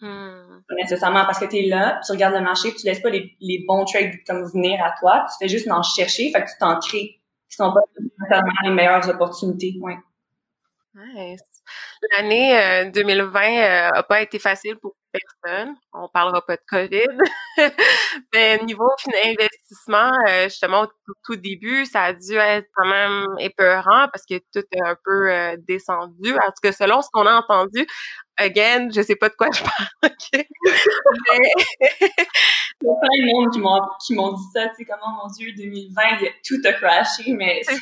[0.00, 0.62] Hmm.
[0.76, 3.64] Nécessairement parce que tu es là, tu regardes le marché, tu laisses pas les, les
[3.68, 5.24] bons trades comme venir à toi.
[5.28, 7.20] Tu fais juste en chercher, fait que tu t'en crées.
[7.48, 9.76] Qui sont pas nécessairement les meilleures opportunités.
[9.80, 9.96] Ouais.
[10.94, 11.40] Nice.
[12.12, 15.74] L'année 2020 euh, euh, a pas été facile pour personne.
[15.92, 17.18] On parlera pas de COVID.
[18.34, 18.88] Mais niveau
[19.24, 24.38] investissement, euh, justement, au tout, début, ça a dû être quand même épeurant parce que
[24.52, 26.32] tout est un peu euh, descendu.
[26.32, 27.86] En tout cas, selon ce qu'on a entendu,
[28.36, 30.12] again, je sais pas de quoi je parle?
[31.32, 31.52] Mais...
[32.80, 35.52] Il y a plein de monde qui m'ont dit ça, tu sais, comment, mon Dieu,
[35.56, 36.02] 2020,
[36.44, 37.78] tout a crashé, mais c'est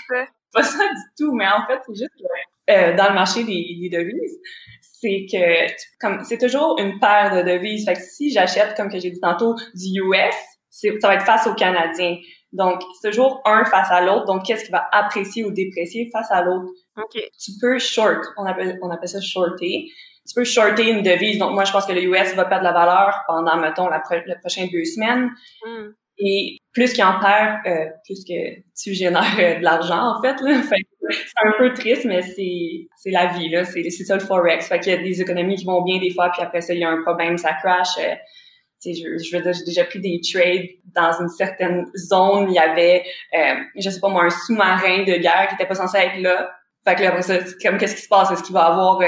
[0.52, 1.32] pas ça du tout.
[1.32, 2.24] Mais en fait, c'est juste que
[2.70, 4.38] euh, dans le marché des, des devises,
[4.82, 7.84] c'est que comme c'est toujours une paire de devises.
[7.84, 10.34] Fait que si j'achète, comme que j'ai dit tantôt, du US,
[10.70, 12.16] ça va être face au Canadien.
[12.52, 14.24] Donc, c'est toujours un face à l'autre.
[14.26, 16.66] Donc, qu'est-ce qui va apprécier ou déprécier face à l'autre?
[16.96, 17.22] OK.
[17.38, 18.24] Tu peux short.
[18.36, 19.86] On appelle, on appelle ça shorter.
[20.26, 21.38] Tu peux shorter une devise.
[21.38, 24.36] Donc, moi, je pense que le US va perdre la valeur pendant, mettons, la, les
[24.40, 25.30] prochaines deux semaines.
[25.64, 25.90] Hmm.
[26.22, 30.36] Et plus qu'il en perd, euh, plus que tu génères euh, de l'argent, en fait.
[30.38, 30.76] Fait
[31.10, 33.64] c'est un peu triste, mais c'est, c'est la vie, là.
[33.64, 34.68] C'est, c'est ça le Forex.
[34.68, 36.80] Fait qu'il y a des économies qui vont bien des fois, puis après ça, il
[36.80, 37.88] y a un problème, ça crash.
[37.98, 38.14] Euh,
[38.84, 42.50] je, je veux dire, j'ai déjà pris des trades dans une certaine zone.
[42.50, 43.02] Il y avait,
[43.34, 46.50] euh, je sais pas moi, un sous-marin de guerre qui était pas censé être là.
[46.86, 48.30] Fait que là, après ça, comme qu'est-ce qui se passe?
[48.30, 49.00] Est-ce qu'il va avoir...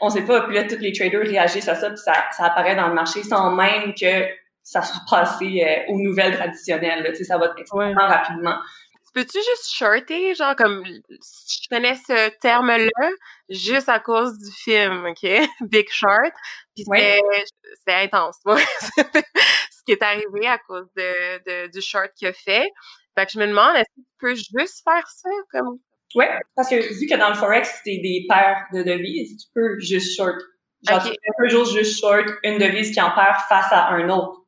[0.00, 0.40] On sait pas.
[0.42, 3.22] Puis là, tous les traders réagissent à ça, puis ça, ça apparaît dans le marché
[3.22, 4.26] sans même que
[4.62, 7.02] ça soit passé euh, aux nouvelles traditionnelles.
[7.02, 8.58] Là, ça va extrêmement rapidement.
[9.12, 13.10] Peux-tu juste shorter, genre comme je connais ce terme-là
[13.48, 15.28] juste à cause du film, ok?
[15.68, 16.32] Big Short.
[16.76, 22.32] Puis c'était intense, ce qui est arrivé à cause de, de du short qu'il a
[22.32, 22.70] fait.
[23.18, 25.78] Fait que je me demande, est-ce que tu peux juste faire ça comme?
[26.14, 29.78] Oui, parce que vu que dans le Forex, c'est des paires de devises, tu peux
[29.80, 30.36] juste short.
[30.88, 34.39] Genre, tu peux juste short une devise qui en perd face à un autre.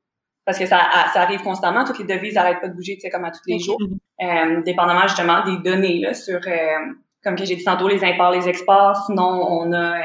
[0.44, 0.80] Parce que ça,
[1.12, 1.84] ça arrive constamment.
[1.84, 3.78] Toutes les devises n'arrêtent pas de bouger, tu sais, comme à tous les jours.
[4.22, 8.32] Euh, dépendamment, justement, des données, là, sur, euh, comme que j'ai dit tantôt, les imports,
[8.32, 8.96] les exports.
[9.06, 10.02] Sinon, on a euh,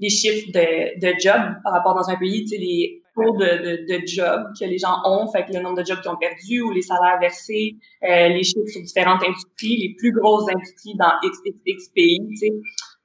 [0.00, 3.98] les chiffres de, de jobs par rapport dans un pays, tu sais, les de, de,
[3.98, 6.60] de jobs que les gens ont, fait que le nombre de jobs qu'ils ont perdu
[6.60, 11.12] ou les salaires versés, euh, les chiffres sur différentes industries, les plus grosses industries dans
[11.22, 12.52] X, X, X pays, tu sais.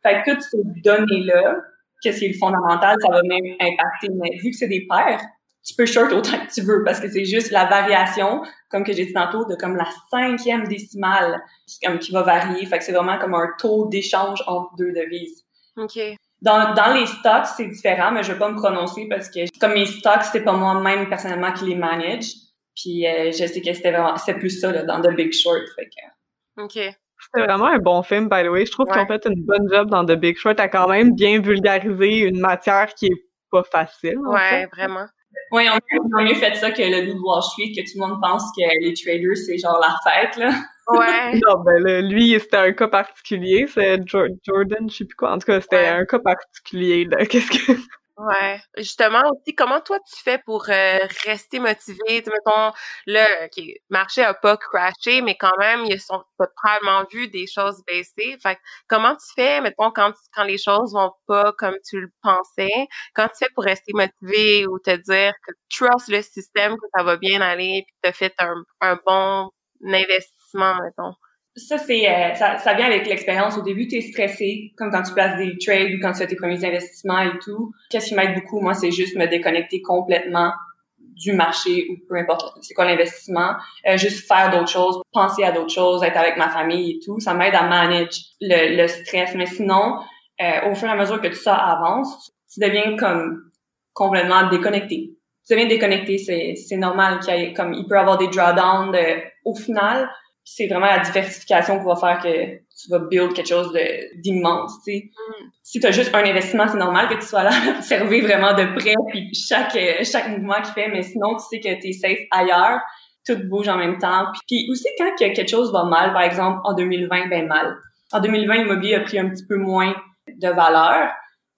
[0.03, 1.55] Fait que toutes ces données-là,
[2.01, 4.09] qu'est-ce qui est le fondamental, ça va même impacter.
[4.15, 5.21] Mais vu que c'est des paires,
[5.63, 8.93] tu peux short autant que tu veux parce que c'est juste la variation, comme que
[8.93, 12.65] j'ai dit tantôt, de comme la cinquième décimale qui, comme, qui va varier.
[12.65, 15.43] Fait que c'est vraiment comme un taux d'échange entre deux devises.
[15.77, 15.99] OK.
[16.41, 19.73] Dans, dans les stocks, c'est différent, mais je vais pas me prononcer parce que comme
[19.73, 22.33] mes stocks, c'est pas moi-même personnellement qui les manage.
[22.75, 25.61] Puis euh, je sais que c'était vraiment c'est plus ça là, dans The Big Short.
[25.75, 26.63] Fait que...
[26.63, 26.95] OK.
[27.23, 28.65] C'était vraiment un bon film, by the way.
[28.65, 31.13] Je trouve qu'ils ont fait une bonne job dans The Big Short à quand même
[31.13, 34.17] bien vulgariser une matière qui est pas facile.
[34.17, 35.05] ouais, vraiment.
[35.51, 38.19] Oui, on a mieux fait ça que le de Wall Street, que tout le monde
[38.21, 40.51] pense que les traders, c'est genre la fête, là.
[40.87, 41.39] Ouais.
[41.47, 43.65] non, ben lui, c'était un cas particulier.
[43.67, 45.33] C'est Jordan, je sais plus quoi.
[45.33, 47.07] En tout cas, c'était un cas particulier.
[47.29, 47.73] Qu'est-ce que.
[48.17, 48.59] Ouais.
[48.77, 52.21] Justement aussi, comment toi tu fais pour euh, rester motivé?
[52.21, 52.71] Tu mettons,
[53.07, 56.21] là, OK, le marché a pas crashé, mais quand même, ils ont
[56.57, 58.37] probablement vu des choses baisser.
[58.43, 62.87] Fait comment tu fais, mettons, quand, quand les choses vont pas comme tu le pensais?
[63.15, 67.03] Quand tu fais pour rester motivé ou te dire que trust le système, que ça
[67.03, 69.49] va bien aller, puis que tu as fait un, un bon
[69.83, 71.13] investissement, mettons?
[71.55, 73.57] Ça, c'est euh, ça, ça, vient avec l'expérience.
[73.57, 76.27] Au début, tu es stressé, comme quand tu places des trades ou quand tu fais
[76.27, 77.73] tes premiers investissements et tout.
[77.89, 80.53] Qu'est-ce qui m'aide beaucoup, moi, c'est juste me déconnecter complètement
[80.97, 83.55] du marché ou peu importe c'est quoi l'investissement.
[83.85, 87.19] Euh, juste faire d'autres choses, penser à d'autres choses, être avec ma famille et tout.
[87.19, 88.09] Ça m'aide à manager
[88.39, 89.35] le, le, stress.
[89.35, 89.99] Mais sinon,
[90.41, 93.51] euh, au fur et à mesure que tout ça avance, tu deviens comme
[93.93, 95.11] complètement déconnecté.
[95.47, 98.95] Tu deviens déconnecté, c'est, normal qu'il y ait, comme, il peut y avoir des drawdowns
[99.43, 100.09] au final,
[100.43, 103.71] c'est vraiment la diversification qui va faire que tu vas build quelque chose
[104.15, 105.03] d'immense, tu sais.
[105.05, 105.45] Mm.
[105.63, 108.53] Si tu as juste un investissement, c'est normal que tu sois là à observer vraiment
[108.53, 111.93] de près puis chaque chaque mouvement qu'il fait, mais sinon tu sais que tu es
[111.93, 112.81] safe ailleurs,
[113.25, 114.25] tout bouge en même temps.
[114.47, 117.77] Puis, aussi quand quelque chose va mal, par exemple en 2020, ben mal.
[118.11, 119.95] En 2020, l'immobilier a pris un petit peu moins
[120.27, 121.09] de valeur,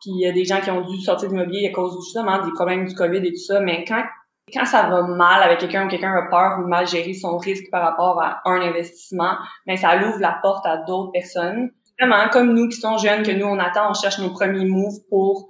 [0.01, 2.45] puis il y a des gens qui ont dû sortir de l'immobilier à cause justement
[2.45, 4.03] des problèmes du Covid et tout ça, mais quand
[4.51, 7.69] quand ça va mal avec quelqu'un ou quelqu'un a peur ou mal gérer son risque
[7.71, 11.71] par rapport à un investissement, mais ça ouvre la porte à d'autres personnes.
[11.99, 14.99] Vraiment, comme nous qui sommes jeunes, que nous, on attend, on cherche nos premiers moves
[15.09, 15.47] pour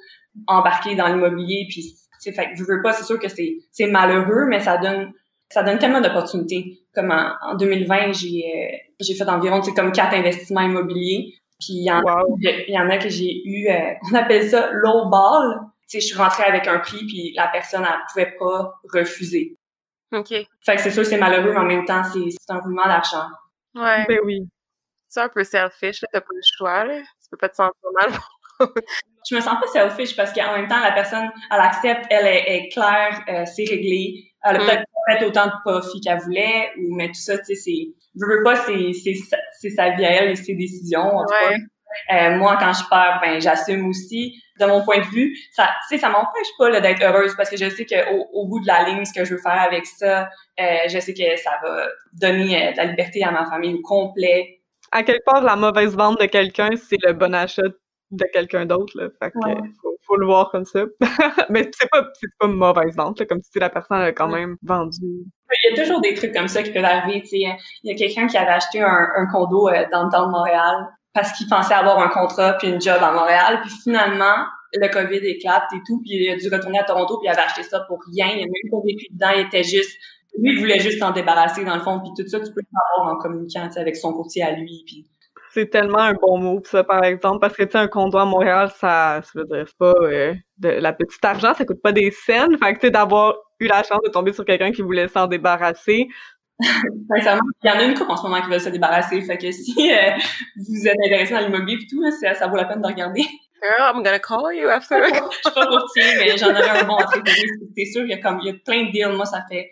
[0.48, 1.66] embarquer dans l'immobilier.
[1.70, 5.12] Puis, c'est fait je veux pas, c'est sûr que c'est, c'est malheureux, mais ça donne,
[5.50, 6.80] ça donne tellement d'opportunités.
[6.94, 11.34] Comme en, 2020, j'ai, euh, j'ai fait environ, c'est comme quatre investissements immobiliers.
[11.60, 16.00] Puis, il y, en, a que j'ai eu, euh, on appelle ça low ball je
[16.00, 19.58] suis rentrée avec un prix, puis la personne, elle pouvait pas refuser.
[20.12, 20.30] OK.
[20.30, 23.28] Fait que c'est sûr, c'est malheureux, mais en même temps, c'est un mouvement d'argent.
[23.76, 24.06] Ouais.
[24.08, 24.48] Ben oui.
[25.08, 26.08] C'est un peu selfish, là.
[26.12, 27.00] T'as pas le choix, là.
[27.00, 28.12] Tu peux pas te sentir mal.
[29.30, 32.69] je me sens pas selfish parce qu'en même temps, la personne, elle accepte, elle est,
[32.69, 34.32] claire, euh, c'est réglé.
[34.43, 34.65] Elle a mm.
[34.65, 37.93] peut-être pas fait autant de profit qu'elle voulait, ou, mais tout ça, tu sais, c'est,
[38.15, 39.13] je veux pas, c'est, c'est,
[39.60, 41.56] c'est sa vie à elle et ses décisions, en tout cas.
[42.12, 44.40] Euh, moi, quand je perds, ben, j'assume aussi.
[44.60, 47.58] De mon point de vue, ça, tu sais, ça m'empêche pas d'être heureuse parce que
[47.58, 50.30] je sais qu'au au bout de la ligne, ce que je veux faire avec ça,
[50.60, 53.82] euh, je sais que ça va donner euh, de la liberté à ma famille au
[53.82, 54.62] complet.
[54.92, 57.64] À quelque part, la mauvaise vente de quelqu'un, c'est le bon achat
[58.12, 58.94] de quelqu'un d'autre.
[58.96, 59.10] Là.
[59.20, 59.40] Fait que
[60.06, 60.84] faut, le voir comme ça.
[61.50, 64.56] Mais c'est pas, c'est pas une mauvaise vente, comme si la personne a quand même
[64.62, 65.02] vendu.
[65.02, 67.24] Il y a toujours des trucs comme ça qui peuvent arriver.
[67.32, 70.88] Il y a quelqu'un qui avait acheté un, un condo dans le temps de Montréal
[71.13, 73.60] parce qu'il pensait avoir un contrat puis une job à Montréal.
[73.62, 77.28] Puis finalement, le COVID éclate et tout, puis il a dû retourner à Toronto, puis
[77.28, 78.28] il avait acheté ça pour rien.
[78.36, 79.97] Il a même pas vécu dedans, il était juste...
[80.36, 82.67] Lui, il voulait juste s'en débarrasser, dans le fond, puis tout ça, tu peux le
[82.95, 85.06] savoir en communiquant avec son courtier à lui, puis...
[85.52, 88.26] C'est tellement un bon mot, ça, par exemple, parce que, tu sais, un condo à
[88.26, 92.10] Montréal, ça, ça veut dire, pas euh, de la petite argent, ça coûte pas des
[92.10, 92.58] scènes.
[92.58, 95.28] Fait que, tu sais, d'avoir eu la chance de tomber sur quelqu'un qui voulait s'en
[95.28, 96.08] débarrasser,
[97.10, 99.22] Sincèrement, il y en a une couple en ce moment qui veut se débarrasser.
[99.22, 100.12] Fait que si euh,
[100.56, 103.22] vous êtes intéressé dans l'immobilier et tout, ça, ça vaut la peine de regarder.
[103.62, 104.96] Girl, I'm gonna call you after.
[105.04, 107.28] je suis pas courtier, mais j'en aurais un bon truc.
[107.78, 109.16] C'est sûr, il y a comme, il y a plein de deals.
[109.16, 109.72] Moi, ça fait,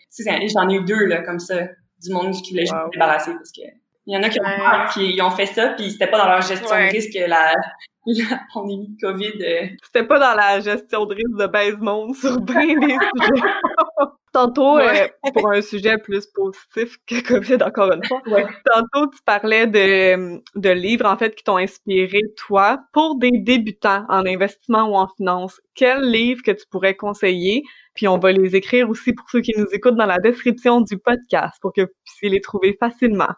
[0.53, 1.55] j'en ai eu deux, là, comme ça,
[2.01, 3.61] du monde qui voulait juste se débarrasser parce que
[4.07, 6.41] il y en a qui ont, qui ont fait ça, puis c'était pas dans leur
[6.41, 7.53] gestion de risque la,
[8.05, 9.43] la pandémie de COVID.
[9.43, 9.67] Euh.
[9.83, 13.43] C'était pas dans la gestion de risque de baise monde sur bien des sujets.
[14.33, 18.21] Tantôt, euh, pour un sujet plus positif que COVID, encore une fois,
[18.65, 24.05] tantôt, tu parlais de, de livres, en fait, qui t'ont inspiré, toi, pour des débutants
[24.07, 25.59] en investissement ou en finance.
[25.75, 27.63] Quel livre que tu pourrais conseiller?
[27.93, 30.97] Puis on va les écrire aussi pour ceux qui nous écoutent dans la description du
[30.97, 33.33] podcast pour que vous puissiez les trouver facilement.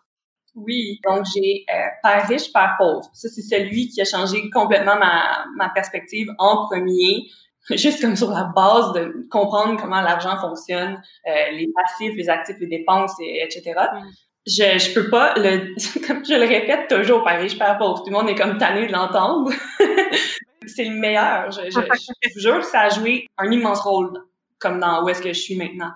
[0.55, 3.09] Oui, donc j'ai euh, Père riche, Père pauvre.
[3.13, 7.23] Ça, c'est celui qui a changé complètement ma, ma perspective en premier
[7.71, 12.57] juste comme sur la base de comprendre comment l'argent fonctionne, euh, les passifs, les actifs,
[12.59, 13.73] les dépenses, et, etc.
[13.77, 14.07] Mm.
[14.45, 15.73] Je, je peux pas le,
[16.07, 18.03] comme je le répète toujours, Paris, je perds pauvre.
[18.03, 19.51] Tout le monde est comme tanné de l'entendre.
[20.65, 21.51] c'est le meilleur.
[21.51, 24.11] Je, je, je, jure que ça a joué un immense rôle,
[24.59, 25.91] comme dans où est-ce que je suis maintenant.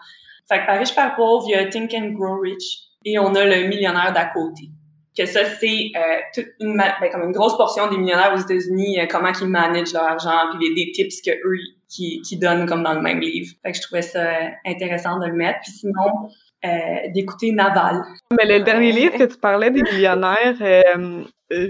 [0.48, 3.36] Fait que Paris, je perds pauvre, il y a Think and Grow Rich et on
[3.36, 4.70] a le millionnaire d'à côté
[5.18, 9.00] que ça, c'est euh, toute une, ben, comme une grosse portion des millionnaires aux États-Unis,
[9.00, 11.58] euh, comment ils managent leur argent, puis des, des tips que eux
[11.90, 13.54] qui, qui donnent comme dans le même livre.
[13.64, 14.26] Fait que je trouvais ça
[14.66, 15.60] intéressant de le mettre.
[15.64, 16.30] Puis sinon,
[16.66, 18.04] euh, d'écouter Naval.
[18.32, 21.24] Mais le dernier livre que tu parlais des millionnaires, euh,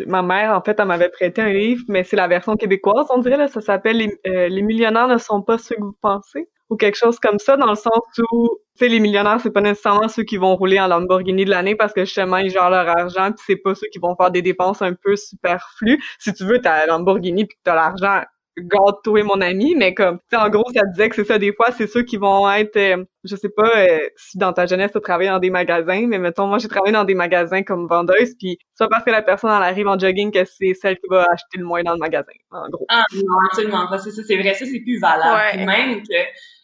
[0.08, 3.20] ma mère, en fait, elle m'avait prêté un livre, mais c'est la version québécoise, on
[3.20, 6.76] dirait, là, ça s'appelle les, les millionnaires ne sont pas ceux que vous pensez ou
[6.76, 8.00] quelque chose comme ça, dans le sens
[8.32, 11.50] où, tu sais, les millionnaires, c'est pas nécessairement ceux qui vont rouler en Lamborghini de
[11.50, 14.32] l'année parce que justement, ils gèrent leur argent, puis c'est pas ceux qui vont faire
[14.32, 16.02] des dépenses un peu superflues.
[16.20, 18.22] Si tu veux, t'as Lamborghini puis que t'as l'argent,
[18.58, 21.54] gâteau et mon ami, mais comme, tu en gros, ça disait que c'est ça, des
[21.54, 24.92] fois, c'est ceux qui vont être, euh, je sais pas euh, si dans ta jeunesse,
[24.92, 27.88] tu as travaillé dans des magasins, mais mettons, moi, j'ai travaillé dans des magasins comme
[27.88, 31.08] vendeuse, puis soit parce que la personne, elle arrive en jogging que c'est celle qui
[31.10, 32.86] va acheter le moins dans le magasin, en gros.
[32.90, 34.00] Ah, non, absolument pas.
[34.00, 35.66] C'est ça, c'est vrai, ça, c'est plus valable.
[35.66, 36.16] Même que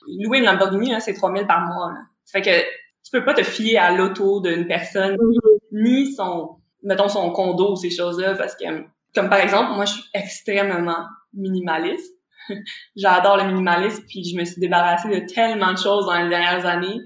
[0.08, 2.00] louer une Lamborghini, c'est 3000 par mois, là.
[2.26, 2.62] Fait que
[3.04, 5.18] tu peux pas te fier à l'auto d'une personne,
[5.72, 8.66] ni son, mettons, son condo, ces choses-là, parce que,
[9.13, 12.13] comme par exemple, moi, je suis extrêmement minimaliste.
[12.96, 16.66] J'adore le minimalisme, puis je me suis débarrassée de tellement de choses dans les dernières
[16.66, 17.00] années.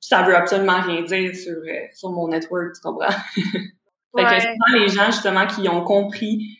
[0.00, 3.10] Ça veut absolument rien dire sur, euh, sur mon network, tu comprends?
[3.36, 6.59] fait que c'est les gens, justement, qui ont compris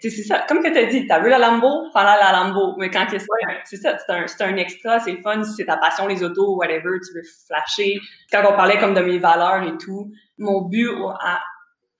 [0.00, 2.74] c'est ça, comme que t'as dit, t'as vu la Lambo, prends-la la Lambo.
[2.78, 3.18] Mais quand que
[3.64, 6.56] c'est ça, c'est un, c'est un extra, c'est fun, si c'est ta passion, les autos,
[6.56, 8.00] whatever, tu veux flasher.
[8.30, 11.40] Quand on parlait comme de mes valeurs et tout, mon but à,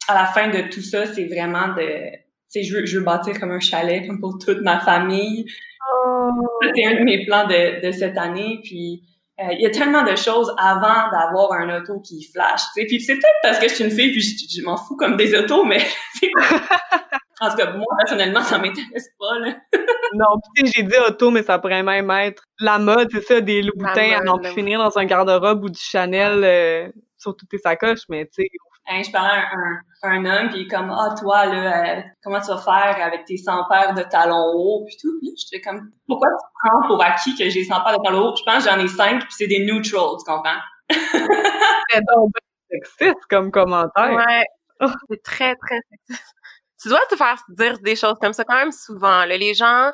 [0.08, 2.10] à la fin de tout ça, c'est vraiment de,
[2.52, 5.46] sais, je veux, je veux bâtir comme un chalet comme pour toute ma famille.
[6.74, 8.60] C'est un de mes plans de, de cette année.
[8.62, 9.02] Puis
[9.40, 12.60] euh, il y a tellement de choses avant d'avoir un auto qui flash.
[12.74, 15.34] Puis c'est peut-être parce que je suis une fille puis je, m'en fous comme des
[15.34, 15.80] autos, mais
[17.42, 19.38] en tout cas, moi, personnellement, ça m'intéresse pas.
[19.38, 19.54] Là.
[20.14, 23.40] non, tu sais, j'ai dit auto, mais ça pourrait même être la mode, c'est ça,
[23.40, 27.48] des Louboutins à n'en plus finir dans un garde-robe ou du Chanel euh, sur toutes
[27.48, 28.48] tes sacoches, mais tu sais,
[28.88, 32.00] Hein, je parlais à un, un, homme, puis il est comme, ah, toi, là, euh,
[32.22, 35.20] comment tu vas faire avec tes 100 paires de talons hauts, puis tout.
[35.20, 38.36] Puis j'étais comme, pourquoi tu prends pour acquis que j'ai 100 paires de talons hauts?
[38.36, 40.58] Je pense que j'en ai 5, puis c'est des neutrals, tu comprends?
[40.90, 42.32] c'est donc
[42.68, 44.14] sexiste comme commentaire.
[44.14, 46.34] Ouais, c'est très, très sexiste.
[46.82, 49.24] Tu dois te faire dire des choses comme ça quand même souvent.
[49.24, 49.36] Là.
[49.36, 49.92] Les gens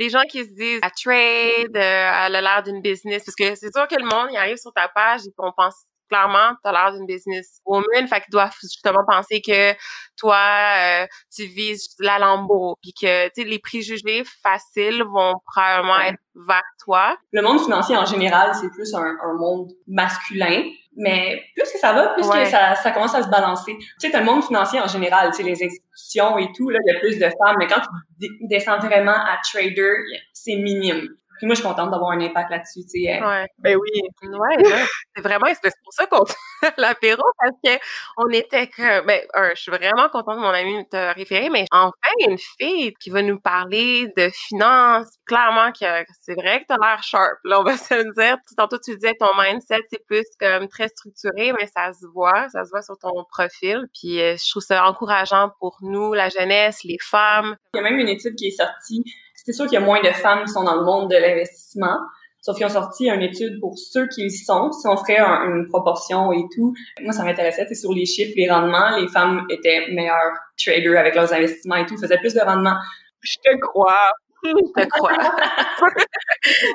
[0.00, 3.86] les gens qui se disent à trade, euh, l'air d'une business, parce que c'est sûr
[3.86, 5.74] que le monde, il arrive sur ta page et on pense
[6.10, 9.72] clairement, t'as l'air d'une business woman, fait qu'ils doivent justement penser que
[10.18, 16.00] toi, euh, tu vises la lambeau, puis que, tu sais, les préjugés faciles vont probablement
[16.00, 17.16] être vers toi.
[17.32, 20.62] Le monde financier, en général, c'est plus un, un monde masculin,
[20.96, 23.76] mais plus que ça va, plus que ça, ça commence à se balancer.
[23.78, 26.78] Tu sais, t'as le monde financier en général, tu sais, les institutions et tout, là,
[26.84, 27.80] il y a plus de femmes, mais quand
[28.20, 29.92] tu descends vraiment à trader,
[30.32, 31.08] c'est minime.
[31.40, 33.18] Puis moi, je suis contente d'avoir un impact là-dessus, tu sais.
[33.18, 33.46] Ouais.
[33.60, 34.28] Ben oui.
[34.28, 34.84] Ouais,
[35.16, 36.22] c'est vraiment, c'est pour ça qu'on
[36.76, 37.82] l'apéro, parce que
[38.18, 39.22] on était que, ben,
[39.54, 41.92] je suis vraiment contente de mon ami te référer, mais enfin,
[42.28, 47.02] une fille qui va nous parler de finances, clairement que c'est vrai que t'as l'air
[47.02, 48.36] sharp, là, on va se le dire.
[48.58, 52.66] Tantôt, tu disais ton mindset, c'est plus comme très structuré, mais ça se voit, ça
[52.66, 56.84] se voit sur ton profil, puis euh, je trouve ça encourageant pour nous, la jeunesse,
[56.84, 57.56] les femmes.
[57.72, 59.04] Il y a même une étude qui est sortie
[59.44, 61.98] c'est sûr qu'il y a moins de femmes qui sont dans le monde de l'investissement.
[62.42, 64.72] Sauf qu'ils ont sorti une étude pour ceux qui y sont.
[64.72, 67.66] Si on ferait une proportion et tout, moi, ça m'intéressait.
[67.68, 68.96] C'est sur les chiffres, les rendements.
[68.96, 72.76] Les femmes étaient meilleures traders avec leurs investissements et tout, faisaient plus de rendement.
[73.20, 74.12] Je te crois.
[74.42, 75.12] Je te crois.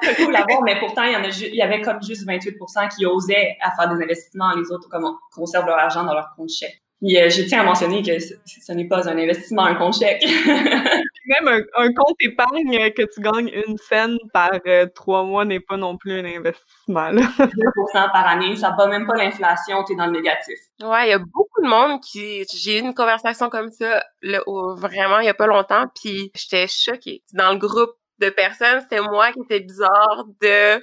[0.04, 2.28] C'est cool à voir, mais pourtant, il y, en a il y avait comme juste
[2.28, 4.54] 28% qui osaient à faire des investissements.
[4.56, 6.80] Les autres, comme conservent leur argent dans leur compte chèque.
[7.02, 10.24] Puis, euh, je tiens à mentionner que ce, n'est pas un investissement, un compte chèque.
[11.28, 15.76] Même un, compte épargne que tu gagnes une scène par euh, trois mois n'est pas
[15.76, 17.12] non plus un investissement.
[17.12, 17.32] 2%
[17.94, 20.56] par année, ça bat même pas l'inflation, tu es dans le négatif.
[20.84, 22.46] Ouais, il y a beaucoup de monde qui...
[22.54, 24.42] J'ai eu une conversation comme ça là,
[24.78, 27.24] vraiment il y a pas longtemps, puis j'étais choquée.
[27.34, 30.80] Dans le groupe de personnes, c'était moi qui était bizarre de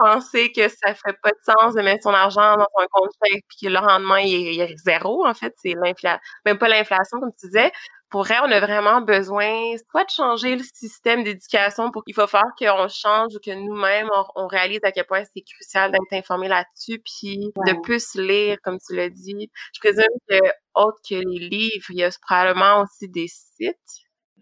[0.00, 3.44] penser que ça ferait pas de sens de mettre son argent dans un compte chèque
[3.48, 7.32] puis que le rendement il est, zéro en fait c'est l'inflation même pas l'inflation comme
[7.38, 7.70] tu disais.
[8.08, 12.26] Pour vrai on a vraiment besoin soit de changer le système d'éducation pour qu'il faut
[12.26, 16.48] faire qu'on change ou que nous-mêmes on, réalise à quel point c'est crucial d'être informé
[16.48, 19.50] là-dessus puis de plus lire comme tu l'as dit.
[19.74, 20.38] Je présume que
[20.74, 23.76] autre que les livres il y a probablement aussi des sites.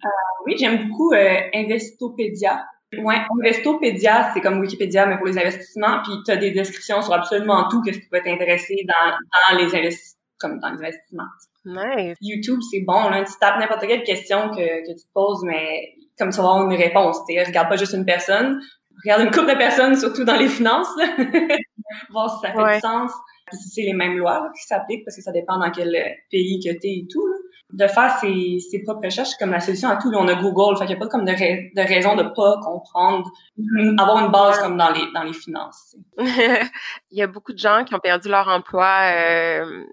[0.04, 0.08] Euh,
[0.46, 2.64] oui j'aime beaucoup euh, Investopédia
[2.96, 7.12] Ouais, Investopédia, c'est comme Wikipédia, mais pour les investissements, puis tu as des descriptions sur
[7.12, 11.24] absolument tout, qu'est-ce qui peut t'intéresser dans, dans les investissements, comme dans les investissements.
[11.66, 12.16] Nice.
[12.22, 15.96] YouTube, c'est bon, là, tu tapes n'importe quelle question que, que tu te poses, mais
[16.18, 18.60] comme tu vas avoir une réponse, tu regarde pas juste une personne,
[19.04, 20.88] regarde une couple de personnes, surtout dans les finances.
[22.10, 23.12] voir si ça fait du sens,
[23.52, 25.90] si c'est les mêmes lois qui s'appliquent, parce que ça dépend dans quel
[26.30, 27.34] pays que t'es et tout, là
[27.72, 30.10] de faire ses, ses propres recherches comme la solution à tout.
[30.10, 32.56] Là, on a Google, fait qu'il n'y a pas comme de, de raison de pas
[32.62, 33.30] comprendre,
[33.98, 35.94] avoir une base comme dans les dans les finances.
[37.10, 39.84] Il y a beaucoup de gens qui ont perdu leur emploi euh,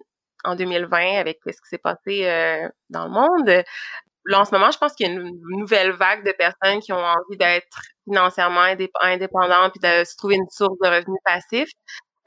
[0.46, 3.64] en 2020 avec ce qui s'est passé euh, dans le monde.
[4.26, 6.92] Là, en ce moment, je pense qu'il y a une nouvelle vague de personnes qui
[6.92, 11.72] ont envie d'être financièrement indépendants puis de se trouver une source de revenus passifs.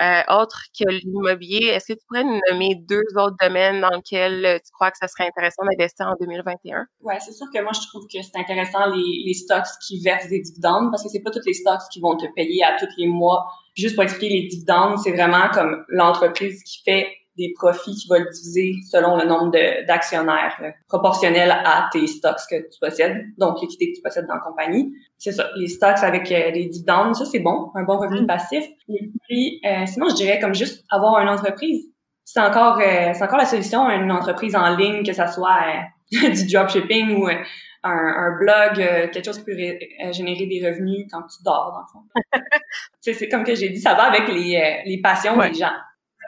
[0.00, 4.46] Euh, autre que l'immobilier, est-ce que tu pourrais nous nommer deux autres domaines dans lesquels
[4.46, 6.86] euh, tu crois que ça serait intéressant d'investir en 2021?
[7.00, 10.28] Ouais, c'est sûr que moi, je trouve que c'est intéressant les, les stocks qui versent
[10.28, 12.86] des dividendes parce que c'est pas tous les stocks qui vont te payer à tous
[12.96, 13.48] les mois.
[13.76, 18.18] Juste pour expliquer les dividendes, c'est vraiment comme l'entreprise qui fait des profits qui va
[18.18, 19.52] le diviser selon le nombre
[19.86, 24.40] d'actionnaires proportionnel à tes stocks que tu possèdes, donc l'équité que tu possèdes dans la
[24.40, 24.92] compagnie.
[25.16, 28.26] C'est ça, les stocks avec euh, les dividendes, ça c'est bon, un bon revenu mm.
[28.26, 28.64] passif.
[28.88, 31.86] Et puis, euh, sinon, je dirais comme juste avoir une entreprise.
[32.24, 35.60] C'est encore, euh, c'est encore la solution, une entreprise en ligne, que ça soit
[36.10, 37.42] du dropshipping ou un,
[37.84, 38.76] un, blog,
[39.12, 42.48] quelque chose qui peut générer des revenus quand tu dors, dans le fond.
[43.00, 45.72] c'est comme que j'ai dit, ça va avec les, les passions des gens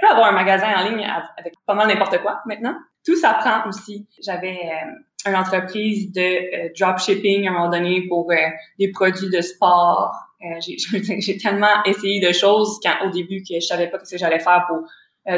[0.00, 2.74] peux avoir un magasin en ligne avec pas mal n'importe quoi maintenant.
[3.04, 4.06] Tout s'apprend aussi.
[4.22, 8.36] J'avais euh, une entreprise de euh, dropshipping à un moment donné pour euh,
[8.78, 10.12] des produits de sport.
[10.60, 14.38] j'ai tellement essayé de choses quand au début que je savais pas ce que j'allais
[14.38, 14.88] faire pour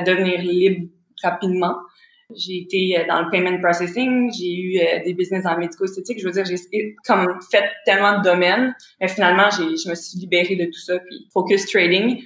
[0.06, 0.86] devenir libre
[1.24, 1.74] rapidement.
[2.32, 6.20] J'ai été dans le payment processing, j'ai eu des business en médico-esthétique.
[6.20, 8.76] Je veux dire, j'ai comme fait tellement de domaines.
[9.00, 12.22] Mais finalement, je me suis libérée de tout ça, puis focus trading.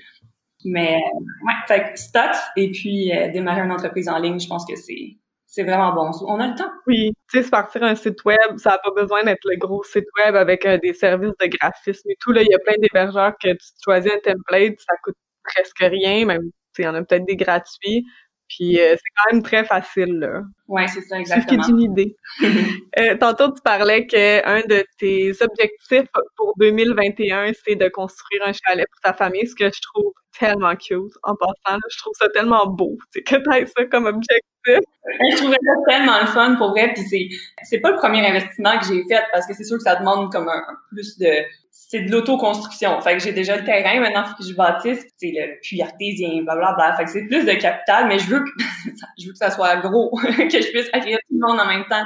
[0.67, 1.01] Mais
[1.45, 5.17] ouais, fait stocks et puis euh, démarrer une entreprise en ligne, je pense que c'est
[5.47, 6.11] c'est vraiment bon.
[6.27, 6.71] On a le temps.
[6.87, 9.83] Oui, tu sais, se partir un site web, ça n'a pas besoin d'être le gros
[9.85, 12.33] site web avec euh, des services de graphisme et tout.
[12.33, 16.27] Là, il y a plein d'hébergeurs que tu choisis un template, ça coûte presque rien,
[16.27, 16.43] même,
[16.79, 18.05] il y en a peut-être des gratuits.
[18.49, 20.43] Puis euh, c'est quand même très facile, là.
[20.69, 21.63] Ouais, c'est ça, exactement.
[21.63, 22.17] C'est une idée.
[22.99, 28.87] euh, tantôt, tu parlais qu'un de tes objectifs pour 2021, c'est de construire un chalet
[28.93, 31.79] pour ta famille, ce que je trouve tellement cute en passant.
[31.91, 34.41] je trouve ça tellement beau, sais, que t'aies ça comme objectif.
[34.67, 36.93] je trouvais ça tellement le fun pour vrai.
[36.93, 37.29] Puis c'est,
[37.63, 40.31] c'est pas le premier investissement que j'ai fait parce que c'est sûr que ça demande
[40.33, 41.45] comme un, plus de
[41.89, 43.01] c'est de l'autoconstruction.
[43.01, 46.43] Fait que j'ai déjà le terrain, maintenant faut que je bâtisse, c'est le puits artésien,
[46.43, 46.97] blablabla.
[46.97, 48.51] Fait que c'est plus de capital, mais je veux que
[49.19, 51.85] je veux que ça soit gros, que je puisse accueillir tout le monde en même
[51.89, 52.05] temps.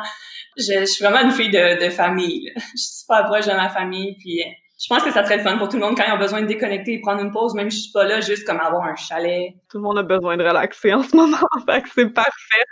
[0.56, 2.52] Je, suis vraiment une fille de, famille.
[2.56, 4.42] Je suis super proche de ma famille, puis
[4.80, 6.40] je pense que ça serait le fun pour tout le monde quand ils ont besoin
[6.40, 8.84] de déconnecter et prendre une pause, même si je suis pas là, juste comme avoir
[8.84, 9.52] un chalet.
[9.68, 12.64] Tout le monde a besoin de relaxer en ce moment, fait que c'est parfait.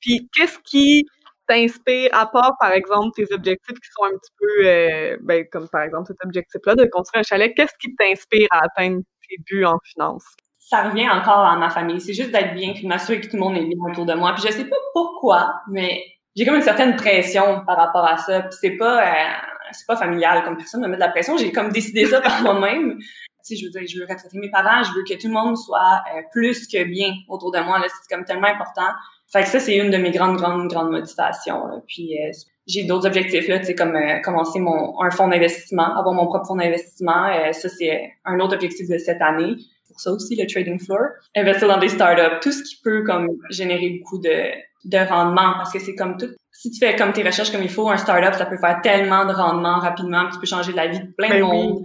[0.00, 1.04] Puis qu'est-ce qui
[1.48, 5.68] t'inspire à part, par exemple, tes objectifs qui sont un petit peu, euh, ben, comme
[5.68, 9.64] par exemple cet objectif-là de construire un chalet, qu'est-ce qui t'inspire à atteindre tes buts
[9.64, 10.24] en finance?
[10.58, 12.00] Ça revient encore à ma famille.
[12.00, 14.14] C'est juste d'être bien puis de m'assurer que tout le monde est bien autour de
[14.14, 14.34] moi.
[14.34, 16.04] Puis je sais pas pourquoi, mais
[16.36, 18.42] j'ai comme une certaine pression par rapport à ça.
[18.42, 19.02] Puis c'est pas...
[19.02, 21.36] Euh, c'est pas familial comme personne me met de la pression.
[21.36, 22.98] J'ai comme décidé ça par moi-même.
[22.98, 25.34] Tu sais, je veux dire, je veux retraiter mes parents, je veux que tout le
[25.34, 27.80] monde soit euh, plus que bien autour de moi.
[27.84, 28.90] C'est comme tellement important.
[29.32, 31.62] Fait que ça, c'est une de mes grandes, grandes, grandes motivations.
[31.86, 32.32] Puis euh,
[32.66, 36.26] j'ai d'autres objectifs là, tu sais, comme euh, commencer mon un fonds d'investissement, avoir mon
[36.26, 37.52] propre fonds d'investissement.
[37.52, 39.54] ça, c'est un autre objectif de cette année.
[39.88, 41.00] Pour ça aussi, le trading floor.
[41.36, 44.50] Investir dans des startups, tout ce qui peut comme générer beaucoup de
[44.86, 46.30] de rendement parce que c'est comme tout.
[46.58, 49.26] Si tu fais comme tes recherches comme il faut, un startup, ça peut faire tellement
[49.26, 51.82] de rendement rapidement, tu peux changer la vie de plein de ben monde.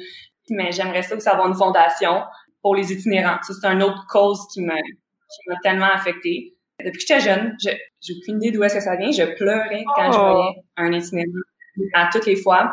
[0.49, 2.23] Mais j'aimerais ça aussi avoir une fondation
[2.61, 3.37] pour les itinérants.
[3.41, 6.55] Ça, c'est un autre cause qui m'a qui m'a tellement affectée.
[6.79, 9.11] Depuis que j'étais jeune, j'ai aucune idée d'où est-ce que ça vient.
[9.11, 10.21] Je pleurais quand je oh.
[10.21, 11.31] voyais un itinérant
[11.93, 12.71] à toutes les fois.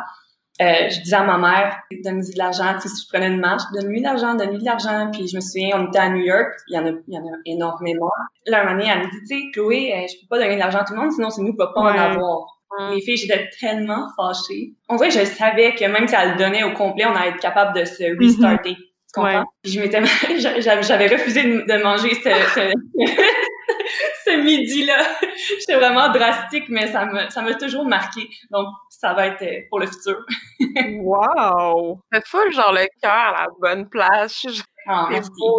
[0.61, 2.75] Euh, je disais à ma mère, donne-moi de l'argent.
[2.75, 5.09] Tu sais, si je prenais une marche, donne-lui de l'argent, donne-lui de l'argent.
[5.13, 7.19] Puis je me souviens, on était à New York, il y en a, il y
[7.19, 8.11] en a énormément.
[8.47, 10.61] Là, un moment elle me dit, tu sais, Chloé, euh, je peux pas donner de
[10.61, 12.59] l'argent à tout le monde, sinon c'est nous qui pas en avoir.
[12.91, 14.75] Les filles, j'étais tellement fâchée.
[14.91, 17.41] Dirait que je savais que même si elle le donnait au complet, on allait être
[17.41, 18.25] capable de se mm-hmm.
[18.25, 18.75] restarter.
[18.75, 19.45] Tu comprends?
[19.63, 20.03] Puis je m'étais,
[20.83, 22.73] j'avais refusé de, manger ce, ce,
[24.29, 24.99] ce midi-là.
[25.61, 28.29] J'étais vraiment drastique, mais ça m'a, ça m'a toujours marqué.
[28.51, 30.17] Donc, ça va être euh, pour le futur.
[31.03, 32.01] wow!
[32.13, 34.47] C'est full, genre, le cœur à la bonne place.
[34.87, 35.09] Ah,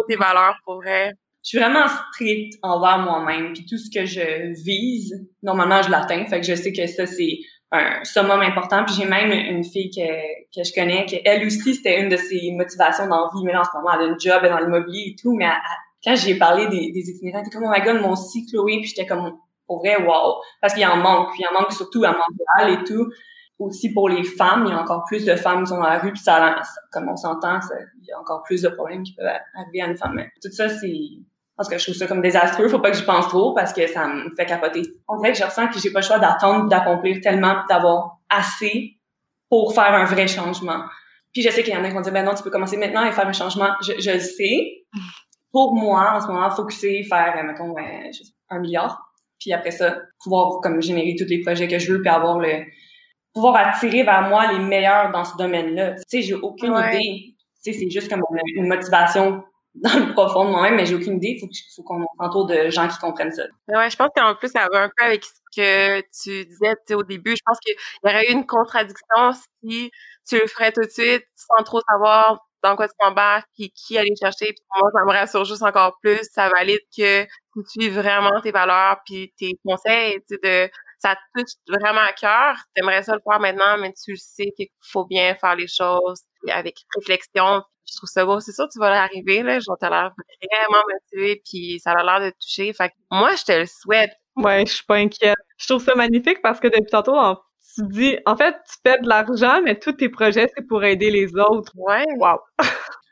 [0.08, 1.12] tes valeurs pour vrai.
[1.42, 3.52] Je suis vraiment stricte envers moi-même.
[3.52, 6.26] Puis tout ce que je vise, normalement, je l'atteins.
[6.26, 7.38] Fait que je sais que ça, c'est
[7.72, 8.84] un summum important.
[8.84, 10.00] Puis j'ai même une fille que,
[10.54, 13.44] que je connais, qui elle aussi, c'était une de ses motivations d'envie.
[13.44, 15.34] Mais là, en ce moment, elle a une job, elle est dans l'immobilier et tout.
[15.34, 15.48] Mais
[16.04, 18.78] quand j'ai parlé des, des elle était comme, oh my god, mon aussi, Chloé.
[18.80, 20.40] Puis j'étais comme, pour vrai, wow.
[20.60, 21.30] Parce qu'il en manque.
[21.32, 23.08] Puis il en manque surtout à Montréal et tout
[23.60, 25.98] aussi pour les femmes, il y a encore plus de femmes qui sont dans la
[25.98, 26.56] rue, puis ça,
[26.90, 27.60] comme on s'entend,
[28.00, 30.18] il y a encore plus de problèmes qui peuvent arriver à une femme.
[30.42, 30.92] Tout ça, c'est
[31.56, 32.68] parce que je trouve ça comme désastreux.
[32.68, 34.80] Faut pas que j'y pense trop parce que ça me fait capoter.
[34.80, 38.96] Dirait que je ressens que j'ai pas le choix d'attendre, d'accomplir tellement, d'avoir assez
[39.50, 40.84] pour faire un vrai changement.
[41.34, 42.78] Puis je sais qu'il y en a qui vont dire, ben non, tu peux commencer
[42.78, 43.68] maintenant et faire un changement.
[43.82, 44.86] Je, je le sais.
[45.52, 47.74] Pour moi, en ce moment, focuser, faire, mettons,
[48.50, 49.00] un milliard.
[49.38, 52.64] Puis après ça, pouvoir comme générer tous les projets que je veux, puis avoir le,
[53.34, 55.94] pouvoir attirer vers moi les meilleurs dans ce domaine-là.
[55.94, 57.34] Tu sais, j'ai aucune idée.
[57.64, 58.22] Tu sais, c'est juste comme
[58.54, 59.42] une motivation
[59.74, 61.36] dans le profond de moi-même, mais j'ai aucune idée.
[61.36, 63.44] Il faut, faut qu'on s'entoure de gens qui comprennent ça.
[63.68, 67.04] Ouais, je pense qu'en plus, ça va un peu avec ce que tu disais au
[67.04, 67.36] début.
[67.36, 69.32] Je pense qu'il y aurait eu une contradiction
[69.62, 69.90] si
[70.28, 73.98] tu le ferais tout de suite sans trop savoir dans quoi tu t'embarques, puis qui
[73.98, 74.46] aller chercher.
[74.46, 76.20] Puis moi, ça me rassure juste encore plus.
[76.32, 77.30] Ça valide que tu
[77.66, 82.12] suis vraiment tes valeurs, puis tes conseils, tu sais, de ça te touche vraiment à
[82.12, 86.22] cœur, t'aimerais ça le faire maintenant, mais tu sais qu'il faut bien faire les choses
[86.48, 87.62] avec réflexion.
[87.90, 88.38] Je trouve ça beau.
[88.40, 89.58] C'est sûr, tu vas l'arriver, là.
[89.58, 92.72] Genre, t'as l'air vraiment motivé, puis ça a l'air de te toucher.
[92.72, 94.10] Fait que moi, je te le souhaite.
[94.36, 95.38] Ouais, je suis pas inquiète.
[95.56, 97.16] Je trouve ça magnifique parce que depuis tantôt,
[97.80, 101.10] tu dis, en fait, tu fais de l'argent, mais tous tes projets, c'est pour aider
[101.10, 101.72] les autres.
[101.76, 102.04] Ouais.
[102.18, 102.38] Wow.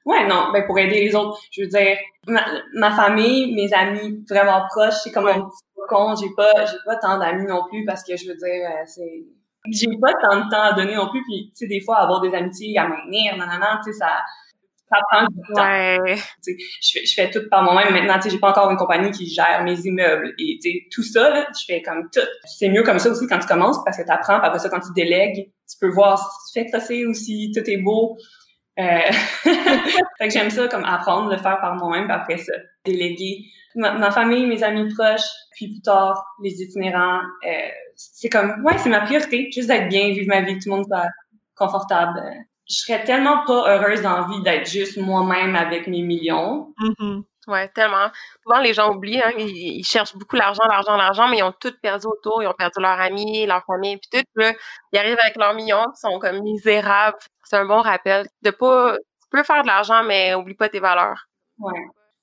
[0.08, 4.62] Ouais, non, ben pour aider les autres, je veux dire, ma, famille, mes amis vraiment
[4.70, 8.02] proches, c'est comme un petit con, j'ai pas, j'ai pas tant d'amis non plus parce
[8.04, 9.26] que je veux dire, euh, c'est,
[9.70, 12.22] j'ai pas tant de temps à donner non plus, puis tu sais, des fois, avoir
[12.22, 14.12] des amitiés à maintenir, non, non, non, tu sais, ça,
[14.90, 15.62] ça prend du temps.
[15.62, 16.16] Ouais.
[16.46, 17.92] Je fais, je fais tout par moi-même.
[17.92, 20.34] Maintenant, tu sais, j'ai pas encore une compagnie qui gère mes immeubles.
[20.38, 20.58] Et
[20.90, 22.20] tout ça, là, je fais comme tout.
[22.44, 24.36] C'est mieux comme ça aussi quand tu commences parce que tu apprends.
[24.40, 27.76] Après ça, quand tu délègues, tu peux voir si tu fais trosser aussi, tout est
[27.78, 28.16] beau.
[28.78, 29.12] Euh...
[30.18, 32.52] fait que j'aime ça comme apprendre, le faire par moi-même, puis après ça,
[32.84, 33.44] déléguer.
[33.74, 38.88] Ma, famille, mes amis proches, puis plus tard, les itinérants, euh, c'est comme, ouais, c'est
[38.88, 41.06] ma priorité, juste d'être bien, vivre ma vie, que tout le monde soit
[41.54, 42.20] confortable.
[42.68, 46.74] Je serais tellement pas heureuse d'envie d'être juste moi-même avec mes millions.
[46.78, 47.22] Mm-hmm.
[47.48, 48.10] Ouais, tellement.
[48.42, 51.72] Souvent, les gens oublient, hein, ils, cherchent beaucoup l'argent, l'argent, l'argent, mais ils ont tout
[51.80, 52.42] perdu autour.
[52.42, 54.26] Ils ont perdu leur amis, leur famille, puis tout.
[54.36, 54.52] Là,
[54.92, 57.16] ils arrivent avec leurs millions, ils sont comme misérables.
[57.44, 58.96] C'est un bon rappel de pas...
[58.96, 61.26] Tu peux faire de l'argent, mais oublie pas tes valeurs.
[61.58, 61.80] Ouais.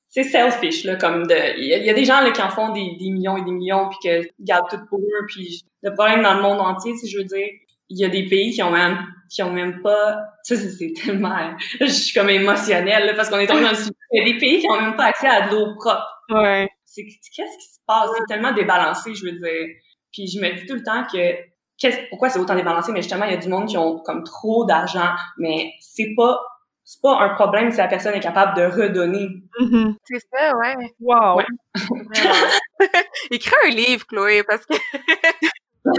[0.10, 1.58] C'est selfish, là, comme de...
[1.58, 3.90] Il y, a des gens, là, qui en font des, des millions et des millions,
[3.90, 7.18] puis qui gardent tout pour eux, puis le problème dans le monde entier, si je
[7.18, 7.48] veux dire,
[7.90, 8.98] il y a des pays qui ont même
[9.30, 13.48] qui ont même pas ça c'est tellement je suis comme émotionnelle là, parce qu'on est
[13.48, 13.78] tombé dans le
[14.12, 16.70] il y a des pays qui ont même pas accès à de l'eau propre ouais
[16.86, 18.10] c'est qu'est-ce qui se passe?
[18.18, 19.76] C'est tellement débalancé je veux dire
[20.12, 21.36] puis je me dis tout le temps que
[21.78, 22.92] qu'est-ce pourquoi c'est autant débalancé?
[22.92, 26.40] Mais justement il y a du monde qui ont comme trop d'argent mais c'est pas
[26.86, 29.28] c'est pas un problème si la personne est capable de redonner.
[29.60, 29.96] Mm-hmm.
[30.04, 30.76] C'est ça, ouais.
[31.00, 31.38] Wow.
[31.38, 31.46] Ouais.
[33.32, 34.76] Écris un livre, Chloé, parce que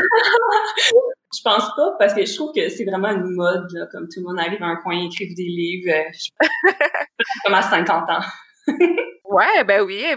[1.37, 4.21] je pense pas parce que je trouve que c'est vraiment une mode là, comme tout
[4.21, 6.31] le monde arrive à un coin écrire des livres euh, je...
[7.45, 8.21] comme à 50 ans.
[9.25, 10.17] ouais, ben oui, un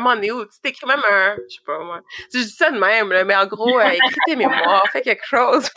[0.00, 2.00] moment donné où tu t'écris même un, je sais pas moi,
[2.32, 5.24] je dis ça de même, là, mais en gros, euh, écris tes mémoires, fais quelque
[5.24, 5.68] chose.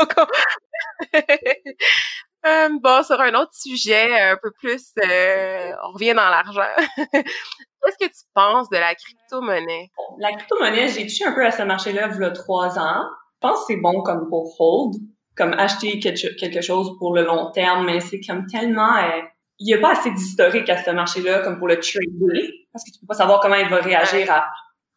[2.46, 6.68] euh, bon, sur un autre sujet, un peu plus, euh, on revient dans l'argent.
[7.14, 9.90] Qu'est-ce que tu penses de la crypto-monnaie?
[10.20, 13.06] La crypto-monnaie, j'ai touché un peu à ce marché-là il y a trois ans.
[13.42, 14.96] Je pense que c'est bon comme pour hold,
[15.36, 18.98] comme acheter quelque chose pour le long terme, mais c'est comme tellement...
[18.98, 19.22] Euh,
[19.60, 22.92] il n'y a pas assez d'historique à ce marché-là comme pour le trader, parce que
[22.92, 24.46] tu peux pas savoir comment il va réagir à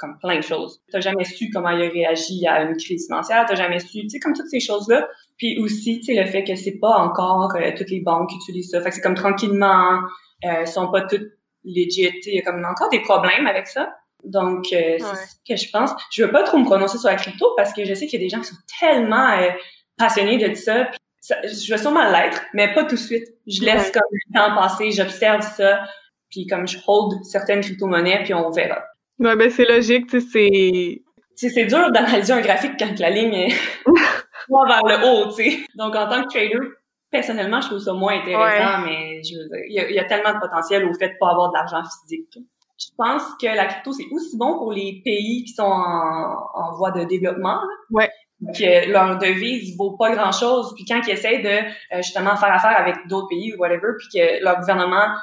[0.03, 0.83] comme plein de choses.
[0.91, 3.79] Tu n'as jamais su comment il a réagi à une crise financière, tu n'as jamais
[3.79, 5.09] su, tu sais, comme toutes ces choses-là.
[5.39, 8.37] Puis aussi, tu sais, le fait que c'est pas encore euh, toutes les banques qui
[8.37, 8.81] utilisent ça.
[8.81, 10.01] Fait que c'est comme tranquillement,
[10.45, 11.29] euh, sont pas toutes
[11.65, 12.11] legit.
[12.27, 13.95] Il y a comme encore des problèmes avec ça.
[14.25, 15.91] Donc, euh, c'est ce que je pense.
[16.13, 18.23] Je veux pas trop me prononcer sur la crypto parce que je sais qu'il y
[18.23, 19.51] a des gens qui sont tellement euh,
[19.97, 21.37] passionnés de ça, ça.
[21.43, 23.27] Je vais sûrement l'être, mais pas tout de suite.
[23.47, 25.85] Je laisse comme le temps passer, j'observe ça,
[26.31, 28.83] puis comme je hold certaines crypto-monnaies, puis on verra.
[29.19, 31.03] Ouais, ben c'est logique, tu sais,
[31.37, 31.49] c'est...
[31.49, 33.49] c'est dur d'analyser un graphique quand la ligne est
[33.87, 35.59] vers le haut, tu sais.
[35.75, 36.67] Donc, en tant que trader,
[37.11, 40.33] personnellement, je trouve ça moins intéressant, mais je veux dire, il y, y, a, tellement
[40.33, 42.39] de potentiel au fait de pas avoir de l'argent physique.
[42.83, 46.77] Je pense que la crypto, c'est aussi bon pour les pays qui sont en, en
[46.77, 47.61] voie de développement.
[47.91, 48.11] Ouais.
[48.59, 52.53] Que leur devise vaut pas grand chose, puis quand ils essaient de euh, justement faire
[52.53, 55.15] affaire avec d'autres pays ou whatever, puis que leur gouvernement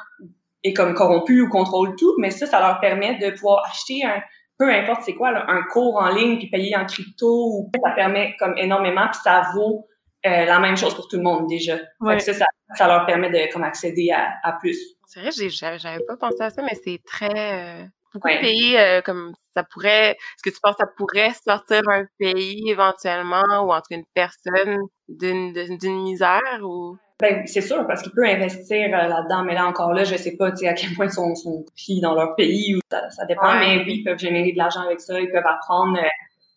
[0.64, 4.22] est comme corrompu ou contrôle tout, mais ça, ça leur permet de pouvoir acheter un,
[4.58, 7.92] peu importe c'est quoi, là, un cours en ligne puis payer en crypto, ou ça
[7.92, 9.86] permet comme énormément, puis ça vaut
[10.26, 11.76] euh, la même chose pour tout le monde déjà.
[12.00, 12.18] Ouais.
[12.20, 12.44] Ça, ça,
[12.74, 14.78] ça, leur permet de comme accéder à, à plus.
[15.12, 17.82] C'est vrai, j'avais pas pensé à ça, mais c'est très...
[17.82, 17.84] Euh,
[18.14, 18.36] beaucoup Ouais.
[18.36, 20.10] de pays, euh, comme ça pourrait...
[20.12, 24.78] Est-ce que tu penses que ça pourrait sortir un pays éventuellement, ou entre une personne
[25.08, 26.96] d'une misère, ou...
[27.20, 30.36] Ben, c'est sûr, parce qu'il peut investir euh, là-dedans, mais là encore là, je sais
[30.36, 33.50] pas, à quel point ils sont, sont pris dans leur pays, ou ça, ça dépend,
[33.50, 33.58] Ouais.
[33.78, 36.08] mais oui, ils peuvent générer de l'argent avec ça, ils peuvent apprendre euh,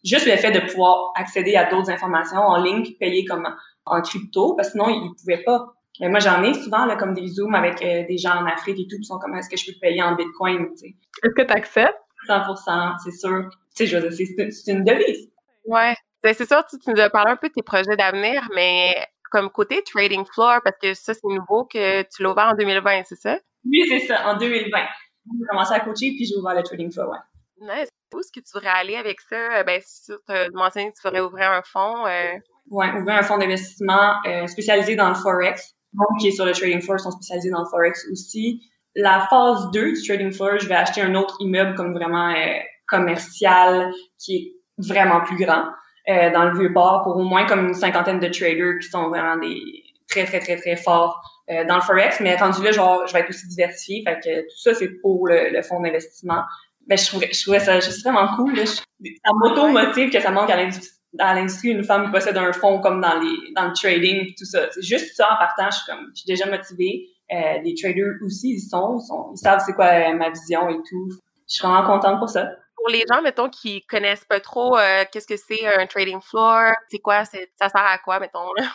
[0.03, 3.47] juste le fait de pouvoir accéder à d'autres informations en ligne puis payer comme
[3.85, 5.73] en crypto, parce que sinon, ils pouvaient pas.
[5.99, 8.79] Mais moi, j'en ai souvent, là, comme des zooms avec euh, des gens en Afrique
[8.79, 10.95] et tout, qui sont comme, est-ce que je peux payer en bitcoin, tu sais?
[11.23, 11.97] Est-ce que tu acceptes?
[12.27, 13.49] 100%, c'est sûr.
[13.49, 15.29] Tu sais, je veux dire, c'est- une devise.
[15.65, 15.95] Ouais.
[16.23, 18.95] Ben, c'est sûr, tu, tu nous as parlé un peu de tes projets d'avenir, mais
[19.29, 23.03] comme côté trading floor, parce que ça, c'est nouveau que tu l'as ouvert en 2020,
[23.05, 23.37] c'est ça?
[23.65, 24.79] Oui, c'est ça, en 2020.
[25.25, 27.17] J'ai commencé à coacher, puis j'ai ouvert le trading floor, ouais.
[27.61, 27.89] Nice.
[28.13, 29.35] Où est-ce que tu voudrais aller avec ça?
[29.35, 32.05] Euh, Ben, c'est sûr, tu as mentionné que tu voudrais ouvrir un fonds.
[32.07, 32.33] euh,
[32.69, 35.75] Ouais, ouvrir un fonds d'investissement euh, spécialisé dans le Forex.
[35.93, 38.61] Donc, qui est sur le trading floor, sont spécialisés dans le Forex aussi.
[38.95, 42.59] La phase 2 du trading floor, je vais acheter un autre immeuble comme vraiment euh,
[42.87, 45.65] commercial qui est vraiment plus grand
[46.09, 49.37] euh, dans le Vieux-Port pour au moins comme une cinquantaine de traders qui sont vraiment
[49.37, 49.59] des
[50.07, 52.19] très, très, très, très forts euh, dans le Forex.
[52.19, 54.03] Mais rendu là, genre, je vais être aussi diversifié.
[54.05, 56.43] Fait que tout ça, c'est pour le, le fonds d'investissement.
[56.87, 58.55] Ben, je trouvais, je trouvais ça juste vraiment cool.
[58.55, 58.65] Là.
[58.65, 63.01] Ça m'auto-motive que ça manque à l'industrie dans l'industrie une femme possède un fonds comme
[63.01, 64.69] dans les dans le trading tout ça.
[64.71, 67.09] C'est juste ça en partant, je suis comme je suis déjà motivée.
[67.31, 70.69] Euh, les traders aussi, ils sont, ils sont ils savent c'est quoi euh, ma vision
[70.69, 71.09] et tout.
[71.49, 72.47] Je suis vraiment contente pour ça.
[72.75, 76.73] Pour les gens, mettons, qui connaissent pas trop euh, qu'est-ce que c'est un trading floor,
[76.89, 78.65] c'est quoi, ça sert à quoi, mettons, là?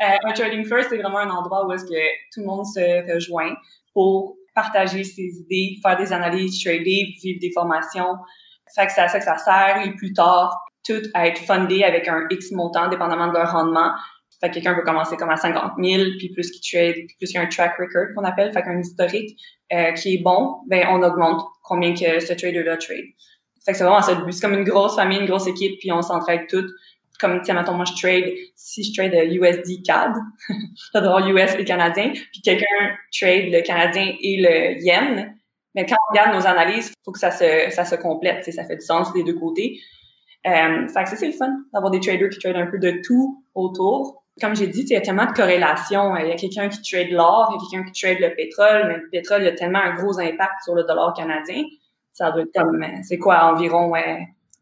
[0.24, 3.54] Un trading floor, c'est vraiment un endroit où est-ce que tout le monde se rejoint
[3.92, 8.16] pour partager ses idées, faire des analyses, trader, vivre des formations.
[8.74, 11.82] Fait que c'est à ça que ça sert et plus tard, tout à être fundé
[11.82, 13.92] avec un X montant, dépendamment de leur rendement.
[14.40, 17.36] Fait que quelqu'un peut commencer comme à 50 000, puis plus qu'il trade, plus qu'il
[17.36, 19.38] y a un track record qu'on appelle, fait qu'un historique
[19.72, 23.06] euh, qui est bon, ben on augmente combien que ce trader-là trade.
[23.64, 24.22] Fait que c'est vraiment ça.
[24.30, 26.70] C'est comme une grosse famille, une grosse équipe, puis on s'entraide toutes.
[27.20, 30.12] Comme, tiens, mettons, moi, je trade, si je trade USD CAD,
[30.92, 32.66] j'adore US et canadien, puis quelqu'un
[33.12, 35.34] trade le canadien et le yen,
[35.74, 38.64] mais quand on regarde nos analyses, il faut que ça se, ça se complète, ça
[38.64, 39.80] fait du sens des deux côtés.
[40.46, 43.00] Euh, fait que ça, c'est le fun d'avoir des traders qui tradent un peu de
[43.04, 44.24] tout autour.
[44.40, 46.16] Comme j'ai dit, il y a tellement de corrélations.
[46.16, 48.88] Il y a quelqu'un qui trade l'or, il y a quelqu'un qui trade le pétrole,
[48.88, 51.62] mais le pétrole a tellement un gros impact sur le dollar canadien.
[52.12, 53.92] Ça doit être comme, c'est quoi, environ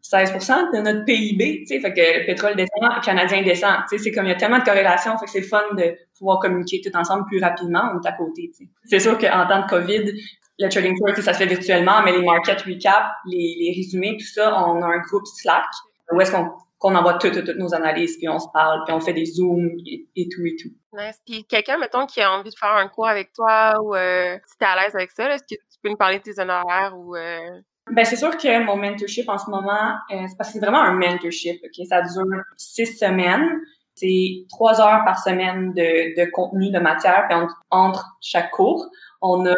[0.02, 3.96] 16% de notre PIB, tu sais, fait que le pétrole descend, le canadien descend, tu
[3.96, 5.94] sais, c'est comme il y a tellement de corrélations, fait que c'est le fun de
[6.18, 8.70] pouvoir communiquer tout ensemble plus rapidement, on est à côté, tu sais.
[8.84, 10.12] C'est sûr qu'en temps de COVID,
[10.58, 14.26] le trading floor, ça se fait virtuellement, mais les market recap, les, les résumés, tout
[14.26, 15.64] ça, on a un groupe Slack
[16.12, 16.50] où est-ce qu'on
[16.82, 19.70] qu'on envoie toutes, toutes nos analyses, puis on se parle, puis on fait des zooms
[19.86, 20.70] et, tout et tout.
[20.92, 21.16] Nice.
[21.24, 24.58] Puis quelqu'un, mettons, qui a envie de faire un cours avec toi ou euh, si
[24.58, 27.14] t'es à l'aise avec ça, est-ce que tu peux nous parler de tes honoraires ou...
[27.14, 27.60] Euh...
[27.92, 30.82] Ben, c'est sûr que mon mentorship en ce moment, euh, c'est parce que c'est vraiment
[30.82, 31.86] un mentorship, OK?
[31.88, 32.24] Ça dure
[32.56, 33.60] six semaines.
[33.94, 37.38] C'est trois heures par semaine de, de contenu, de matière, puis
[37.70, 38.88] entre chaque cours,
[39.22, 39.54] on a euh,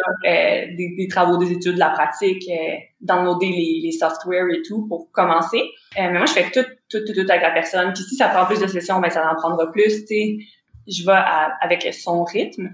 [0.77, 4.87] des, des, travaux, des études, de la pratique, euh, downloader les, les softwares et tout
[4.87, 5.59] pour commencer.
[5.97, 7.91] Euh, mais moi, je fais tout, tout, tout, tout avec la personne.
[7.93, 10.37] Puis si ça prend plus de sessions, ben ça en prendra plus, sais.
[10.87, 11.19] Je vais
[11.61, 12.69] avec son rythme.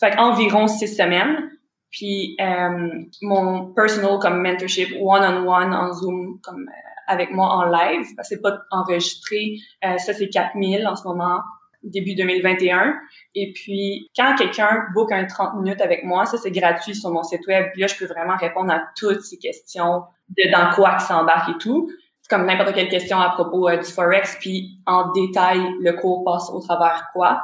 [0.00, 1.50] Fait environ six semaines.
[1.90, 2.88] Puis euh,
[3.22, 6.68] mon personal comme mentorship one-on-one en Zoom comme
[7.06, 9.58] avec moi en live, c'est pas enregistré.
[9.80, 11.38] ça, c'est 4000 en ce moment
[11.82, 12.94] début 2021.
[13.34, 17.22] Et puis, quand quelqu'un book un 30 minutes avec moi, ça, c'est gratuit sur mon
[17.22, 17.66] site web.
[17.72, 21.50] Puis là, je peux vraiment répondre à toutes ces questions de dans quoi qui s'embarque
[21.50, 21.90] et tout.
[22.28, 26.50] Comme n'importe quelle question à propos euh, du Forex, puis en détail, le cours passe
[26.50, 27.40] au travers quoi.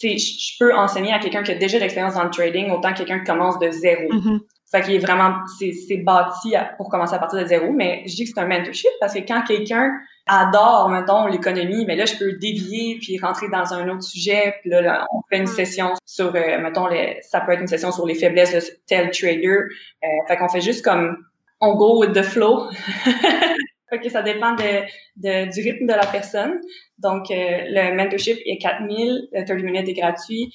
[0.00, 2.70] Tu sais, je peux enseigner à quelqu'un qui a déjà de l'expérience dans le trading,
[2.70, 4.08] autant que quelqu'un qui commence de zéro.
[4.08, 4.40] Mm-hmm.
[4.72, 8.24] Fait qu'il est vraiment, c'est bâti pour commencer à partir de zéro, mais je dis
[8.24, 9.92] que c'est un mentorship parce que quand quelqu'un
[10.26, 14.54] adore, mettons, l'économie, mais là, je peux dévier puis rentrer dans un autre sujet.
[14.60, 15.46] Puis là, on fait une mm.
[15.46, 19.10] session sur, euh, mettons, les, ça peut être une session sur les faiblesses de tel
[19.10, 19.46] trader.
[19.46, 21.18] Euh, fait qu'on fait juste comme,
[21.60, 22.70] on go with the flow.
[23.90, 24.84] fait que ça dépend de,
[25.16, 26.60] de, du rythme de la personne.
[26.98, 30.52] Donc, euh, le mentorship est 4000, le 30 minutes est gratuit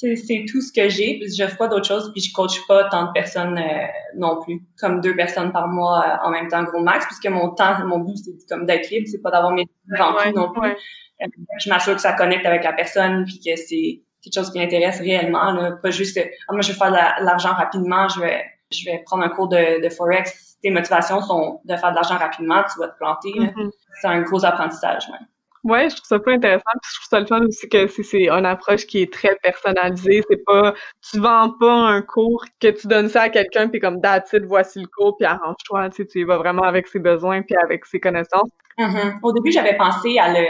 [0.00, 1.18] c'est tout ce que j'ai.
[1.18, 3.86] Puis je fais pas d'autres choses, puis je coach pas tant de personnes euh,
[4.16, 7.50] non plus, comme deux personnes par mois euh, en même temps, gros max, puisque mon
[7.50, 10.70] temps, mon but, c'est comme d'être libre, c'est pas d'avoir mes remplis non plus.
[10.70, 11.26] Euh,
[11.58, 15.00] je m'assure que ça connecte avec la personne, puis que c'est quelque chose qui l'intéresse
[15.00, 18.84] réellement, là, pas juste ah, moi je vais faire de l'argent rapidement, je vais je
[18.84, 20.56] vais prendre un cours de, de forex.
[20.62, 23.30] Tes motivations sont de faire de l'argent rapidement, tu vas te planter.
[23.30, 23.70] Mm-hmm.
[24.00, 25.08] C'est un gros apprentissage.
[25.08, 25.18] Ouais.
[25.62, 26.70] Ouais, je trouve ça pas intéressant.
[26.82, 30.22] Puis je trouve ça le fun aussi que c'est une approche qui est très personnalisée.
[30.28, 30.74] C'est pas,
[31.10, 34.80] tu vends pas un cours que tu donnes ça à quelqu'un puis comme that's voici
[34.80, 35.90] le cours puis arrange-toi.
[35.90, 38.50] Tu sais, tu y vas vraiment avec ses besoins puis avec ses connaissances.
[38.78, 39.18] Mm-hmm.
[39.22, 40.46] Au début, j'avais pensé à le,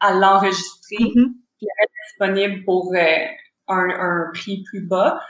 [0.00, 1.32] à l'enregistrer mm-hmm.
[1.58, 3.26] puis être disponible pour euh,
[3.68, 5.20] un, un prix plus bas.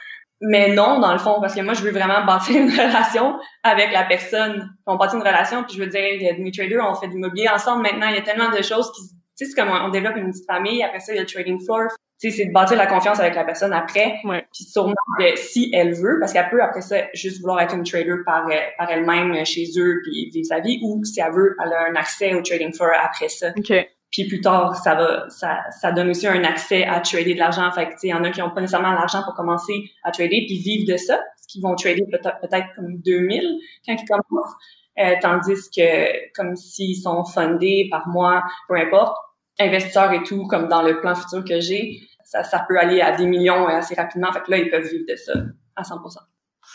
[0.40, 3.92] Mais non, dans le fond, parce que moi, je veux vraiment bâtir une relation avec
[3.92, 4.70] la personne.
[4.86, 7.08] On bâtit une relation, puis je veux dire, il y a des traders, on fait
[7.08, 8.08] de l'immobilier ensemble maintenant.
[8.08, 10.46] Il y a tellement de choses qui se sais, c'est comme on, développe une petite
[10.46, 11.88] famille, après ça, il y a le trading floor.
[12.20, 14.14] Tu sais, c'est de bâtir la confiance avec la personne après.
[14.24, 14.46] Ouais.
[14.52, 14.94] Puis sûrement,
[15.34, 18.54] si elle veut, parce qu'elle peut, après ça, juste vouloir être une trader par, euh,
[18.78, 21.90] par elle-même euh, chez eux puis vivre sa vie, ou si elle veut, elle a
[21.90, 23.50] un accès au trading floor après ça.
[23.58, 23.88] Okay.
[24.12, 27.68] Puis plus tard, ça va, ça, ça donne aussi un accès à trader de l'argent.
[27.72, 29.90] Fait que, tu sais, il y en a qui ont pas nécessairement l'argent pour commencer
[30.04, 33.42] à trader puis vivre de ça, parce qu'ils vont trader peut-être peut-être comme 2000
[33.84, 34.54] quand ils commencent.
[34.96, 39.16] Euh, tandis que, comme s'ils sont fundés par mois, peu importe,
[39.58, 43.12] investisseurs et tout, comme dans le plan futur que j'ai, ça, ça peut aller à
[43.12, 44.32] des millions assez rapidement.
[44.32, 45.34] Fait que là, ils peuvent vivre de ça
[45.76, 46.18] à 100%.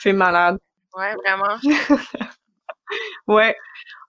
[0.02, 0.58] C'est malade.
[0.96, 1.58] Ouais, vraiment.
[3.28, 3.56] ouais.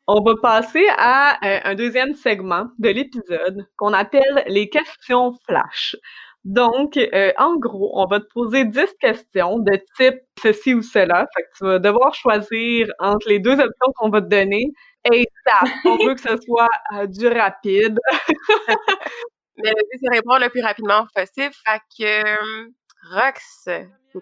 [0.06, 5.96] On va passer à euh, un deuxième segment de l'épisode qu'on appelle les questions flash.
[6.44, 11.26] Donc, euh, en gros, on va te poser 10 questions de type ceci ou cela.
[11.36, 14.72] Fait que tu vas devoir choisir entre les deux options qu'on va te donner
[15.04, 17.98] ça, on veut que ce soit euh, du rapide.
[19.62, 21.54] Mais le but, c'est répondre le plus rapidement possible.
[21.66, 22.68] Fait que, euh,
[23.12, 23.68] Rox,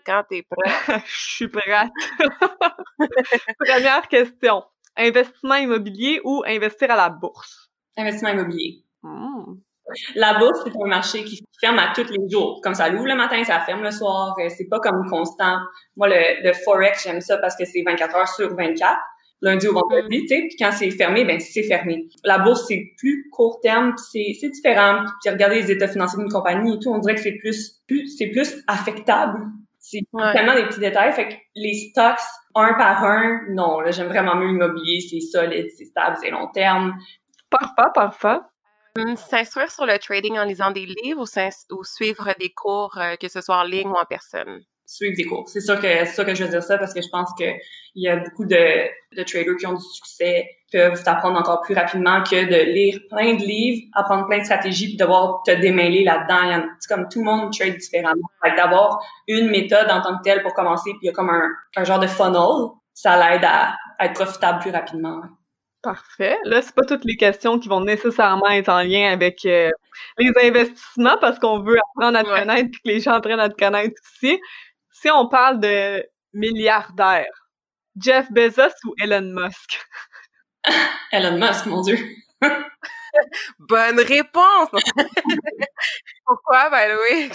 [0.04, 1.02] quand t'es prêt?
[1.06, 1.90] Je suis prête.
[3.60, 4.64] Première question.
[4.96, 7.70] Investissement immobilier ou investir à la bourse?
[7.96, 8.82] Investissement immobilier.
[9.02, 9.54] Hmm.
[10.16, 12.60] La bourse, c'est un marché qui ferme à tous les jours.
[12.62, 14.34] Comme ça l'ouvre le matin, ça ferme le soir.
[14.38, 15.58] Euh, c'est pas comme constant.
[15.96, 18.98] Moi, le, le Forex, j'aime ça parce que c'est 24 heures sur 24
[19.40, 22.08] lundi au vendredi, tu sais, puis quand c'est fermé, ben c'est fermé.
[22.24, 25.04] La bourse, c'est plus court terme, c'est c'est différent.
[25.22, 28.08] Puis regarder les états financiers d'une compagnie et tout, on dirait que c'est plus, plus
[28.16, 29.38] c'est plus affectable.
[29.78, 30.00] C'est
[30.32, 31.12] tellement des petits détails.
[31.12, 32.18] Fait que les stocks,
[32.54, 36.48] un par un, non, là, j'aime vraiment mieux l'immobilier, c'est solide, c'est stable, c'est long
[36.52, 36.94] terme.
[37.48, 38.40] Parfait, parfait.
[38.98, 43.14] Hum, s'instruire sur le trading en lisant des livres ou, ou suivre des cours, euh,
[43.16, 44.60] que ce soit en ligne ou en personne?
[44.88, 45.48] Suivre des cours.
[45.48, 47.44] C'est sûr que c'est ça que je veux dire ça parce que je pense que
[47.94, 51.74] il y a beaucoup de, de traders qui ont du succès peuvent t'apprendre encore plus
[51.74, 56.04] rapidement que de lire plein de livres, apprendre plein de stratégies puis devoir te démêler
[56.04, 56.66] là-dedans.
[56.78, 58.28] C'est comme tout le monde trade différemment.
[58.56, 61.48] D'avoir une méthode en tant que telle pour commencer puis il y a comme un,
[61.76, 65.20] un genre de funnel, ça l'aide à, être profitable plus rapidement.
[65.82, 66.36] Parfait.
[66.44, 69.70] Là, c'est pas toutes les questions qui vont nécessairement être en lien avec euh,
[70.18, 73.48] les investissements parce qu'on veut apprendre à te connaître puis que les gens apprennent à
[73.48, 74.40] te connaître aussi.
[75.00, 77.48] Si on parle de milliardaires,
[77.96, 79.78] Jeff Bezos ou Elon Musk?
[81.12, 81.98] Elon Musk, mon Dieu.
[83.60, 84.70] Bonne réponse!
[86.26, 87.30] Pourquoi, by the way?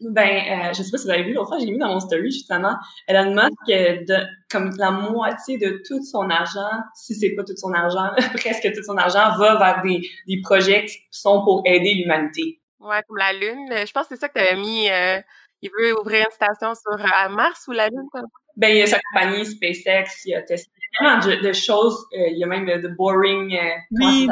[0.00, 1.98] Ben, euh, je sais pas si vous avez vu, l'autre fois, j'ai mis dans mon
[1.98, 2.76] story, justement,
[3.08, 7.56] Elon Musk, euh, de, comme la moitié de tout son argent, si c'est pas tout
[7.56, 11.94] son argent, presque tout son argent, va vers des, des projets qui sont pour aider
[11.94, 12.60] l'humanité.
[12.78, 13.68] Ouais, comme la Lune.
[13.68, 14.88] Je pense que c'est ça que tu avais mis.
[14.88, 15.20] Euh,
[15.62, 16.96] il veut ouvrir une station sur
[17.30, 18.22] Mars ou la Lune, quoi.
[18.56, 21.42] Ben, il y a sa compagnie SpaceX, il y a Tesla, il y a tellement
[21.42, 22.06] de, choses.
[22.12, 23.56] il y a même The Boring,
[23.92, 24.28] oui.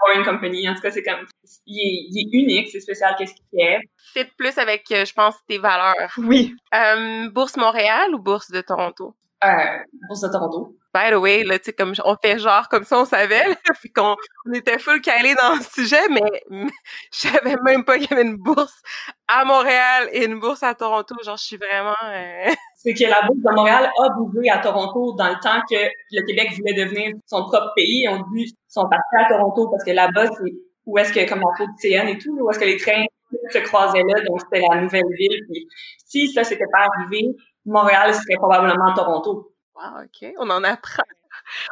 [0.00, 0.68] Boring Company.
[0.68, 1.26] En tout cas, c'est comme,
[1.66, 3.80] il est, il est unique, c'est spécial, qu'est-ce qu'il fait?
[4.12, 6.12] Fit plus avec, euh, je pense, tes valeurs.
[6.18, 6.54] Oui.
[6.74, 9.14] Euh, bourse Montréal ou Bourse de Toronto?
[9.42, 9.78] Euh,
[10.08, 10.76] bourse de Toronto.
[10.92, 13.44] By the way, là, tu sais, comme on fait genre comme ça, on savait,
[13.80, 14.16] puis qu'on
[14.46, 16.42] on était full calé dans le sujet, mais,
[17.12, 18.82] je savais même pas qu'il y avait une bourse
[19.28, 21.14] à Montréal et une bourse à Toronto.
[21.24, 21.94] Genre, je suis vraiment...
[22.04, 25.88] Euh, c'est que la bourse de Montréal a bougé à Toronto dans le temps que
[26.10, 28.06] le Québec voulait devenir son propre pays.
[28.08, 30.52] On dit son partis à Toronto parce que là-bas, c'est
[30.84, 33.04] où est-ce que, comme en fait, CN et tout, où est-ce que les trains
[33.52, 35.40] se croisaient là, donc c'était la nouvelle ville.
[35.48, 35.66] Puis
[36.04, 37.28] si ça s'était pas arrivé,
[37.70, 39.52] Montréal serait probablement Toronto.
[39.74, 40.32] Wow, OK.
[40.38, 41.02] On en apprend.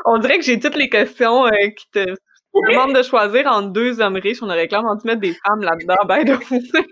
[0.05, 2.15] On dirait que j'ai toutes les questions euh, qui te
[2.69, 4.43] demandent de choisir entre deux hommes riches.
[4.43, 6.39] On aurait clairement dû mettre des femmes là-dedans, by the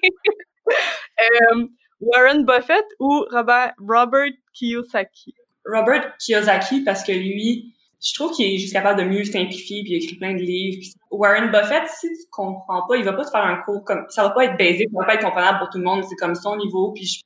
[1.21, 1.67] euh,
[2.01, 5.35] Warren Buffett ou Robert, Robert Kiyosaki?
[5.65, 9.95] Robert Kiyosaki, parce que lui, je trouve qu'il est juste capable de mieux simplifier, puis
[9.95, 10.83] il écrit plein de livres.
[11.11, 14.23] Warren Buffett, si tu comprends pas, il va pas te faire un cours comme ça
[14.23, 16.35] va pas être basique, ça va pas être comprenable pour tout le monde, c'est comme
[16.35, 17.21] son niveau, puis je,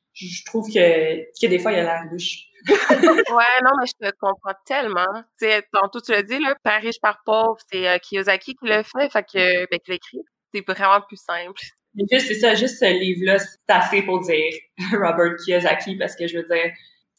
[0.47, 2.47] trouve que, que des fois il a l'air louche.
[2.69, 5.23] ouais, non, mais je te comprends tellement.
[5.39, 8.69] Tu sais, tantôt tu l'as dit, là, par riche, par pauvre, c'est euh, Kiyosaki qui
[8.69, 10.21] l'a fait, fait que, ben, qui l'écrit.
[10.53, 11.61] C'est vraiment plus simple.
[11.95, 14.53] Mais juste, c'est ça, juste ce livre-là, c'est assez pour dire
[14.93, 16.71] Robert Kiyosaki, parce que je veux dire,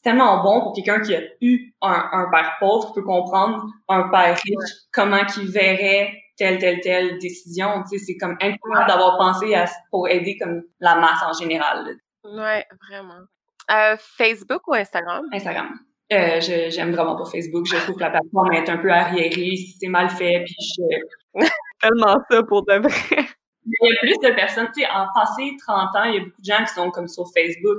[0.02, 4.08] tellement bon pour quelqu'un qui a eu un, un père pauvre, qui peut comprendre un
[4.08, 7.82] père riche, comment qu'il verrait telle, telle, telle décision.
[7.90, 11.96] Tu sais, c'est comme incroyable d'avoir pensé à, pour aider comme la masse en général.
[12.24, 13.24] Ouais, vraiment.
[13.70, 15.24] Euh, Facebook ou Instagram?
[15.32, 15.78] Instagram.
[16.12, 17.66] Euh, j'aime vraiment pas Facebook.
[17.66, 21.40] Je trouve que la plateforme est un peu arriérée, c'est mal fait, puis je...
[21.80, 23.26] tellement ça pour de vrai.
[23.64, 26.20] Il y a plus de personnes, tu sais, en passé 30 ans, il y a
[26.20, 27.78] beaucoup de gens qui sont comme sur Facebook.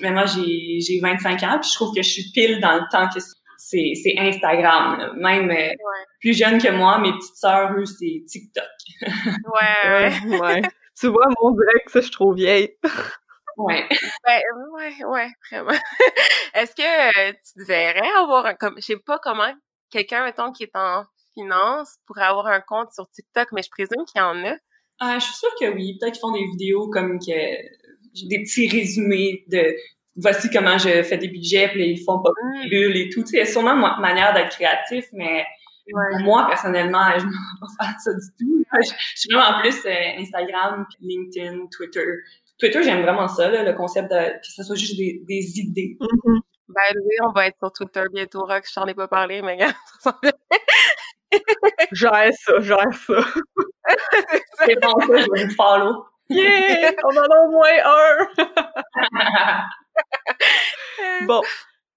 [0.00, 2.82] Mais moi, j'ai, j'ai 25 ans, puis je trouve que je suis pile dans le
[2.90, 3.18] temps que
[3.56, 5.14] c'est, c'est Instagram.
[5.16, 5.70] Même euh,
[6.20, 8.64] plus jeune que moi, mes petites sœurs, eux, c'est TikTok.
[9.02, 10.38] ouais, ouais.
[10.40, 10.62] ouais.
[10.98, 12.76] tu vois, mon direct, ça, je suis trop vieille.
[13.64, 13.88] Ouais.
[14.24, 14.40] Ben,
[14.72, 15.70] ouais, ouais, vraiment.
[16.54, 19.52] Est-ce que euh, tu devrais avoir un, comme, je sais pas comment,
[19.90, 21.04] quelqu'un, mettons, qui est en
[21.34, 24.56] finance pourrait avoir un compte sur TikTok, mais je présume qu'il y en a.
[25.00, 25.98] Ah, je suis sûre que oui.
[25.98, 27.32] Peut-être qu'ils font des vidéos comme que
[28.28, 29.74] des petits résumés de
[30.16, 32.30] voici comment je fais des budgets, puis ils font pas
[32.62, 33.22] des bulles et tout.
[33.22, 35.44] Tu sais, a sûrement une manière d'être créatif, mais
[36.20, 38.64] moi, personnellement, je ne vais pas faire ça du tout.
[38.80, 42.06] Je, suis vraiment plus euh, Instagram, LinkedIn, Twitter.
[42.62, 45.96] Twitter, j'aime vraiment ça, le concept de que ce soit juste des, des idées.
[46.00, 46.40] Mm-hmm.
[46.68, 48.62] Ben oui, on va être sur Twitter bientôt, Rock.
[48.68, 50.16] Je t'en ai pas parlé, mais regarde, ça
[51.90, 53.14] Gère ça, gère ça.
[54.64, 56.04] C'est bon, ça, je vais vous follow.
[56.28, 56.92] Yeah!
[57.02, 58.28] On en a au moins un!
[61.26, 61.42] bon.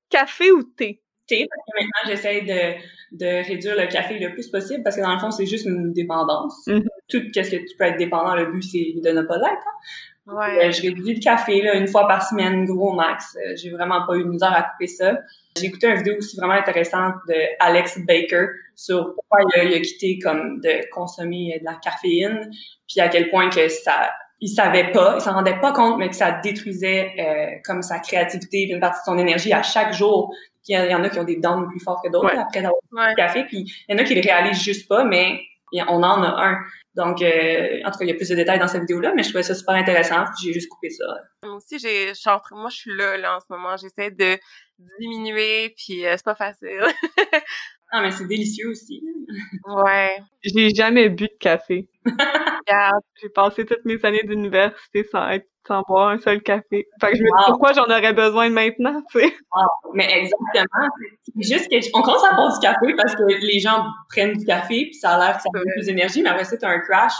[0.10, 1.04] Café ou thé?
[1.28, 2.74] Thé, parce que maintenant, j'essaie de,
[3.18, 5.94] de réduire le café le plus possible, parce que dans le fond, c'est juste une
[5.94, 6.66] dépendance.
[6.66, 6.88] Mm-hmm.
[7.08, 9.68] Tout ce que tu peux être dépendant, le but, c'est de ne pas l'être.
[9.68, 10.15] Hein.
[10.28, 10.68] Ouais.
[10.68, 13.36] Euh, je réduis le café là, une fois par semaine, gros max.
[13.36, 15.20] Euh, j'ai vraiment pas eu de misère à couper ça.
[15.58, 20.20] J'ai écouté une vidéo aussi vraiment intéressante de Alex Baker sur pourquoi il a, quitté
[20.20, 22.50] comme de consommer de la caféine,
[22.88, 24.10] puis à quel point que ça
[24.42, 28.00] il savait pas, il s'en rendait pas compte, mais que ça détruisait euh, comme sa
[28.00, 30.34] créativité, une partie de son énergie à chaque jour.
[30.68, 33.14] Il y, en a qui ont des dents plus fortes que d'autres après d'avoir ouais.
[33.16, 35.40] café, puis il y en a qui le réalisent juste pas, mais
[35.74, 36.58] on en a un.
[36.96, 39.24] Donc, euh, en tout cas, il y a plus de détails dans cette vidéo-là, mais
[39.24, 41.06] je trouvais ça super intéressant, j'ai juste coupé ça.
[41.44, 42.14] Moi aussi, j'ai,
[42.52, 43.76] moi, je suis là, là, en ce moment.
[43.78, 44.38] J'essaie de
[45.00, 46.82] diminuer, puis euh, c'est pas facile.
[47.92, 49.04] ah, mais c'est délicieux aussi.
[49.68, 50.18] ouais.
[50.44, 51.90] J'ai jamais bu de café.
[53.22, 56.88] j'ai passé toutes mes années d'université sans être sans boire un seul café.
[57.02, 59.36] Fait que je me dis pourquoi j'en aurais besoin maintenant, tu sais?
[59.94, 60.88] Mais exactement.
[61.26, 64.86] C'est juste qu'on commence à boire du café parce que les gens prennent du café
[64.86, 66.80] puis ça a l'air que ça donne plus d'énergie, mais après ça, tu as un
[66.80, 67.14] crash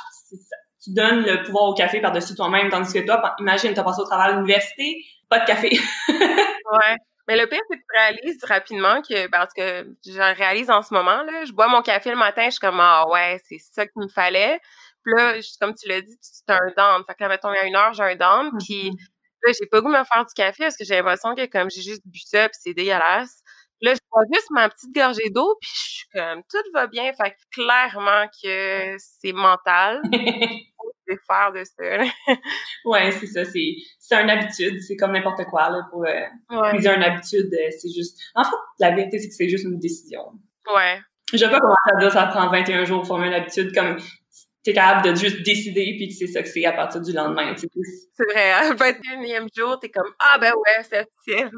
[0.86, 4.02] tu donnes le pouvoir au café par-dessus toi-même, tandis que toi, imagine, tu as passé
[4.02, 5.70] au travail à l'université, pas de café.
[6.10, 6.96] ouais.
[7.28, 10.94] Mais le pire, c'est que tu réalises rapidement que, parce que je réalise en ce
[10.94, 13.88] moment, là, je bois mon café le matin, je suis comme, ah ouais, c'est ça
[13.88, 14.60] qu'il me fallait.
[15.06, 17.04] Puis là, comme tu l'as dit, c'est un down.
[17.06, 18.52] Fait que là, mettons, il y a une heure, j'ai un down.
[18.58, 19.46] Puis mm-hmm.
[19.46, 21.70] là, j'ai pas goût de me faire du café parce que j'ai l'impression que comme
[21.70, 23.42] j'ai juste bu ça, puis c'est dégueulasse.
[23.80, 26.88] Puis là, je bois juste ma petite gorgée d'eau, puis je suis comme, tout va
[26.88, 27.12] bien.
[27.14, 30.02] Fait que clairement que c'est mental.
[31.08, 32.34] c'est faire de ça.
[32.86, 33.46] ouais, c'est ça.
[33.46, 34.82] C'est, une habitude.
[34.82, 36.08] C'est comme n'importe quoi, là, pour euh,
[36.50, 36.80] ouais.
[36.80, 37.54] une habitude.
[37.54, 38.20] Euh, c'est juste...
[38.34, 40.24] En fait, la vérité, c'est que c'est juste une décision.
[40.74, 41.00] Ouais.
[41.34, 43.74] Je vais pas commencer à dire ça prend 21 jours pour former une habitude.
[43.76, 43.98] Comme
[44.66, 47.54] t'es capable de juste décider puis que c'est ça que c'est à partir du lendemain.
[47.56, 48.72] C'est vrai, hein?
[48.72, 51.52] le 21e jour, t'es comme Ah ben ouais, c'est officiel.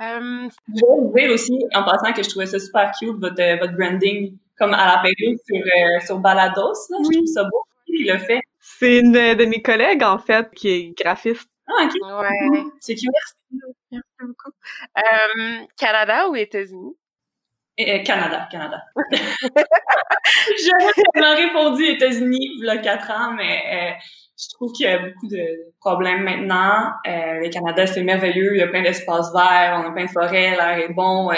[0.00, 3.40] um, je vais vous dire aussi, en passant, que je trouvais ça super cute, votre,
[3.40, 6.72] euh, votre branding comme à la période sur, euh, sur Balados.
[6.90, 6.98] Là.
[7.04, 7.62] Je trouve ça beau.
[7.84, 8.40] Qui le fait?
[8.58, 11.48] C'est une de mes collègues, en fait, qui est graphiste.
[11.68, 11.92] Ah, ok.
[12.22, 12.62] Ouais.
[12.80, 13.10] C'est cute.
[13.12, 13.76] Merci.
[13.92, 14.50] Merci beaucoup.
[14.96, 16.96] Um, Canada ou États-Unis?
[17.78, 18.82] Euh, Canada, Canada.
[20.64, 23.92] J'aurais tellement répondu États-Unis il y a quatre ans, mais euh,
[24.38, 26.92] je trouve qu'il y a beaucoup de problèmes maintenant.
[27.06, 30.10] Euh, le Canada, c'est merveilleux, il y a plein d'espaces verts, on a plein de
[30.10, 31.34] forêts, l'air est bon, euh,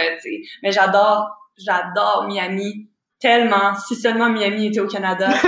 [0.63, 2.89] mais j'adore, j'adore Miami
[3.21, 3.75] tellement.
[3.75, 5.29] Si seulement Miami était au Canada.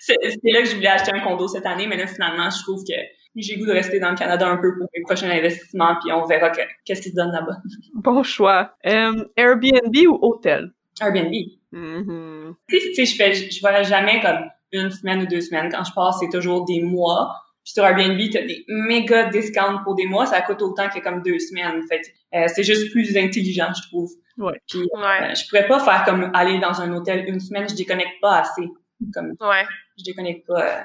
[0.00, 2.82] c'est là que je voulais acheter un condo cette année, mais là, finalement, je trouve
[2.82, 2.94] que
[3.42, 6.24] j'ai goût de rester dans le Canada un peu pour mes prochains investissements, puis on
[6.24, 6.50] verra
[6.84, 7.58] qu'est-ce qui se donne là-bas.
[7.94, 8.74] Bon choix.
[8.84, 10.72] Um, Airbnb ou hôtel?
[11.00, 11.32] Airbnb.
[11.72, 12.54] Mm-hmm.
[12.68, 15.70] Tu sais, je fais, je, jamais comme une semaine ou deux semaines.
[15.70, 17.34] Quand je passe, c'est toujours des mois.
[17.64, 20.26] Puis sur Airbnb, t'as des méga discounts pour des mois.
[20.26, 21.82] Ça coûte autant que comme deux semaines.
[21.88, 22.02] Fait
[22.34, 24.10] euh, c'est juste plus intelligent, je trouve.
[24.36, 24.60] Ouais.
[24.68, 27.68] Puis, euh, je pourrais pas faire comme aller dans un hôtel une semaine.
[27.68, 28.68] Je déconnecte pas assez.
[29.12, 29.64] Comme, ouais.
[29.98, 30.62] Je déconnecte pas.
[30.62, 30.82] Euh.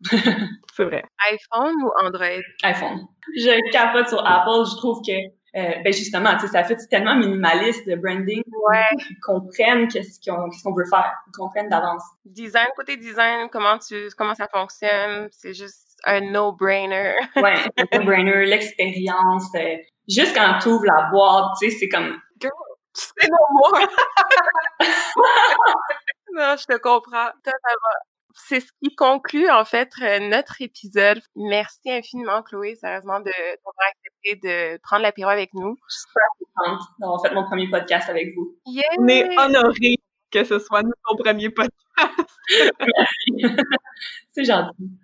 [0.76, 1.04] c'est vrai.
[1.30, 2.42] iPhone ou Android?
[2.62, 3.06] iPhone.
[3.36, 4.68] Je capote sur Apple.
[4.70, 5.12] Je trouve que
[5.56, 8.42] euh, ben justement, tu sais, ça fait tellement minimaliste de branding.
[8.68, 8.88] Ouais.
[9.08, 11.14] Ils comprennent qu'est-ce qu'on qu'est-ce qu'on veut faire.
[11.28, 12.02] Ils comprennent d'avance.
[12.24, 17.14] Design, côté design, comment tu comment ça fonctionne, c'est juste un no-brainer.
[17.36, 19.46] ouais, un no-brainer, l'expérience.
[19.54, 19.76] Euh,
[20.08, 22.18] juste quand tu ouvres la boîte, tu sais, c'est comme.
[22.96, 23.80] C'est non moi.
[26.32, 27.98] non, je te comprends totalement
[28.34, 31.20] c'est ce qui conclut en fait euh, notre épisode.
[31.36, 35.76] Merci infiniment Chloé, sérieusement de d'avoir accepté de prendre l'apéro avec nous.
[35.88, 38.56] Je suis super contente d'avoir fait mon premier podcast avec vous.
[38.98, 39.96] On est honorés
[40.30, 41.72] que ce soit notre premier podcast.
[44.32, 44.98] c'est gentil.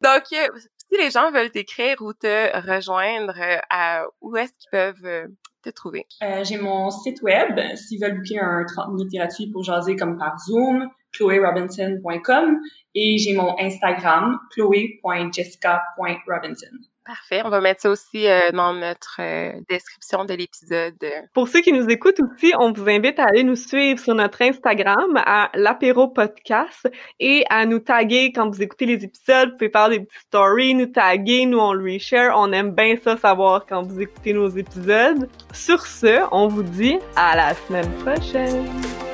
[0.00, 0.48] Donc euh,
[0.90, 5.28] si les gens veulent t'écrire ou te rejoindre, euh, à, où est-ce qu'ils peuvent
[5.62, 6.06] te trouver?
[6.42, 10.38] j'ai mon site web, s'ils veulent booker un 30 minutes gratuit pour jaser comme par
[10.38, 12.60] Zoom, chloérobinson.com
[12.94, 16.78] et j'ai mon Instagram, chloé.jessica.robinson.
[17.10, 17.42] Parfait.
[17.44, 20.94] On va mettre ça aussi euh, dans notre euh, description de l'épisode.
[21.34, 24.40] Pour ceux qui nous écoutent aussi, on vous invite à aller nous suivre sur notre
[24.42, 26.88] Instagram à l'apéro podcast
[27.18, 29.50] et à nous taguer quand vous écoutez les épisodes.
[29.50, 32.32] Vous pouvez faire des petites stories, nous taguer, nous on le reshare.
[32.38, 35.28] On aime bien ça savoir quand vous écoutez nos épisodes.
[35.52, 39.09] Sur ce, on vous dit à la semaine prochaine.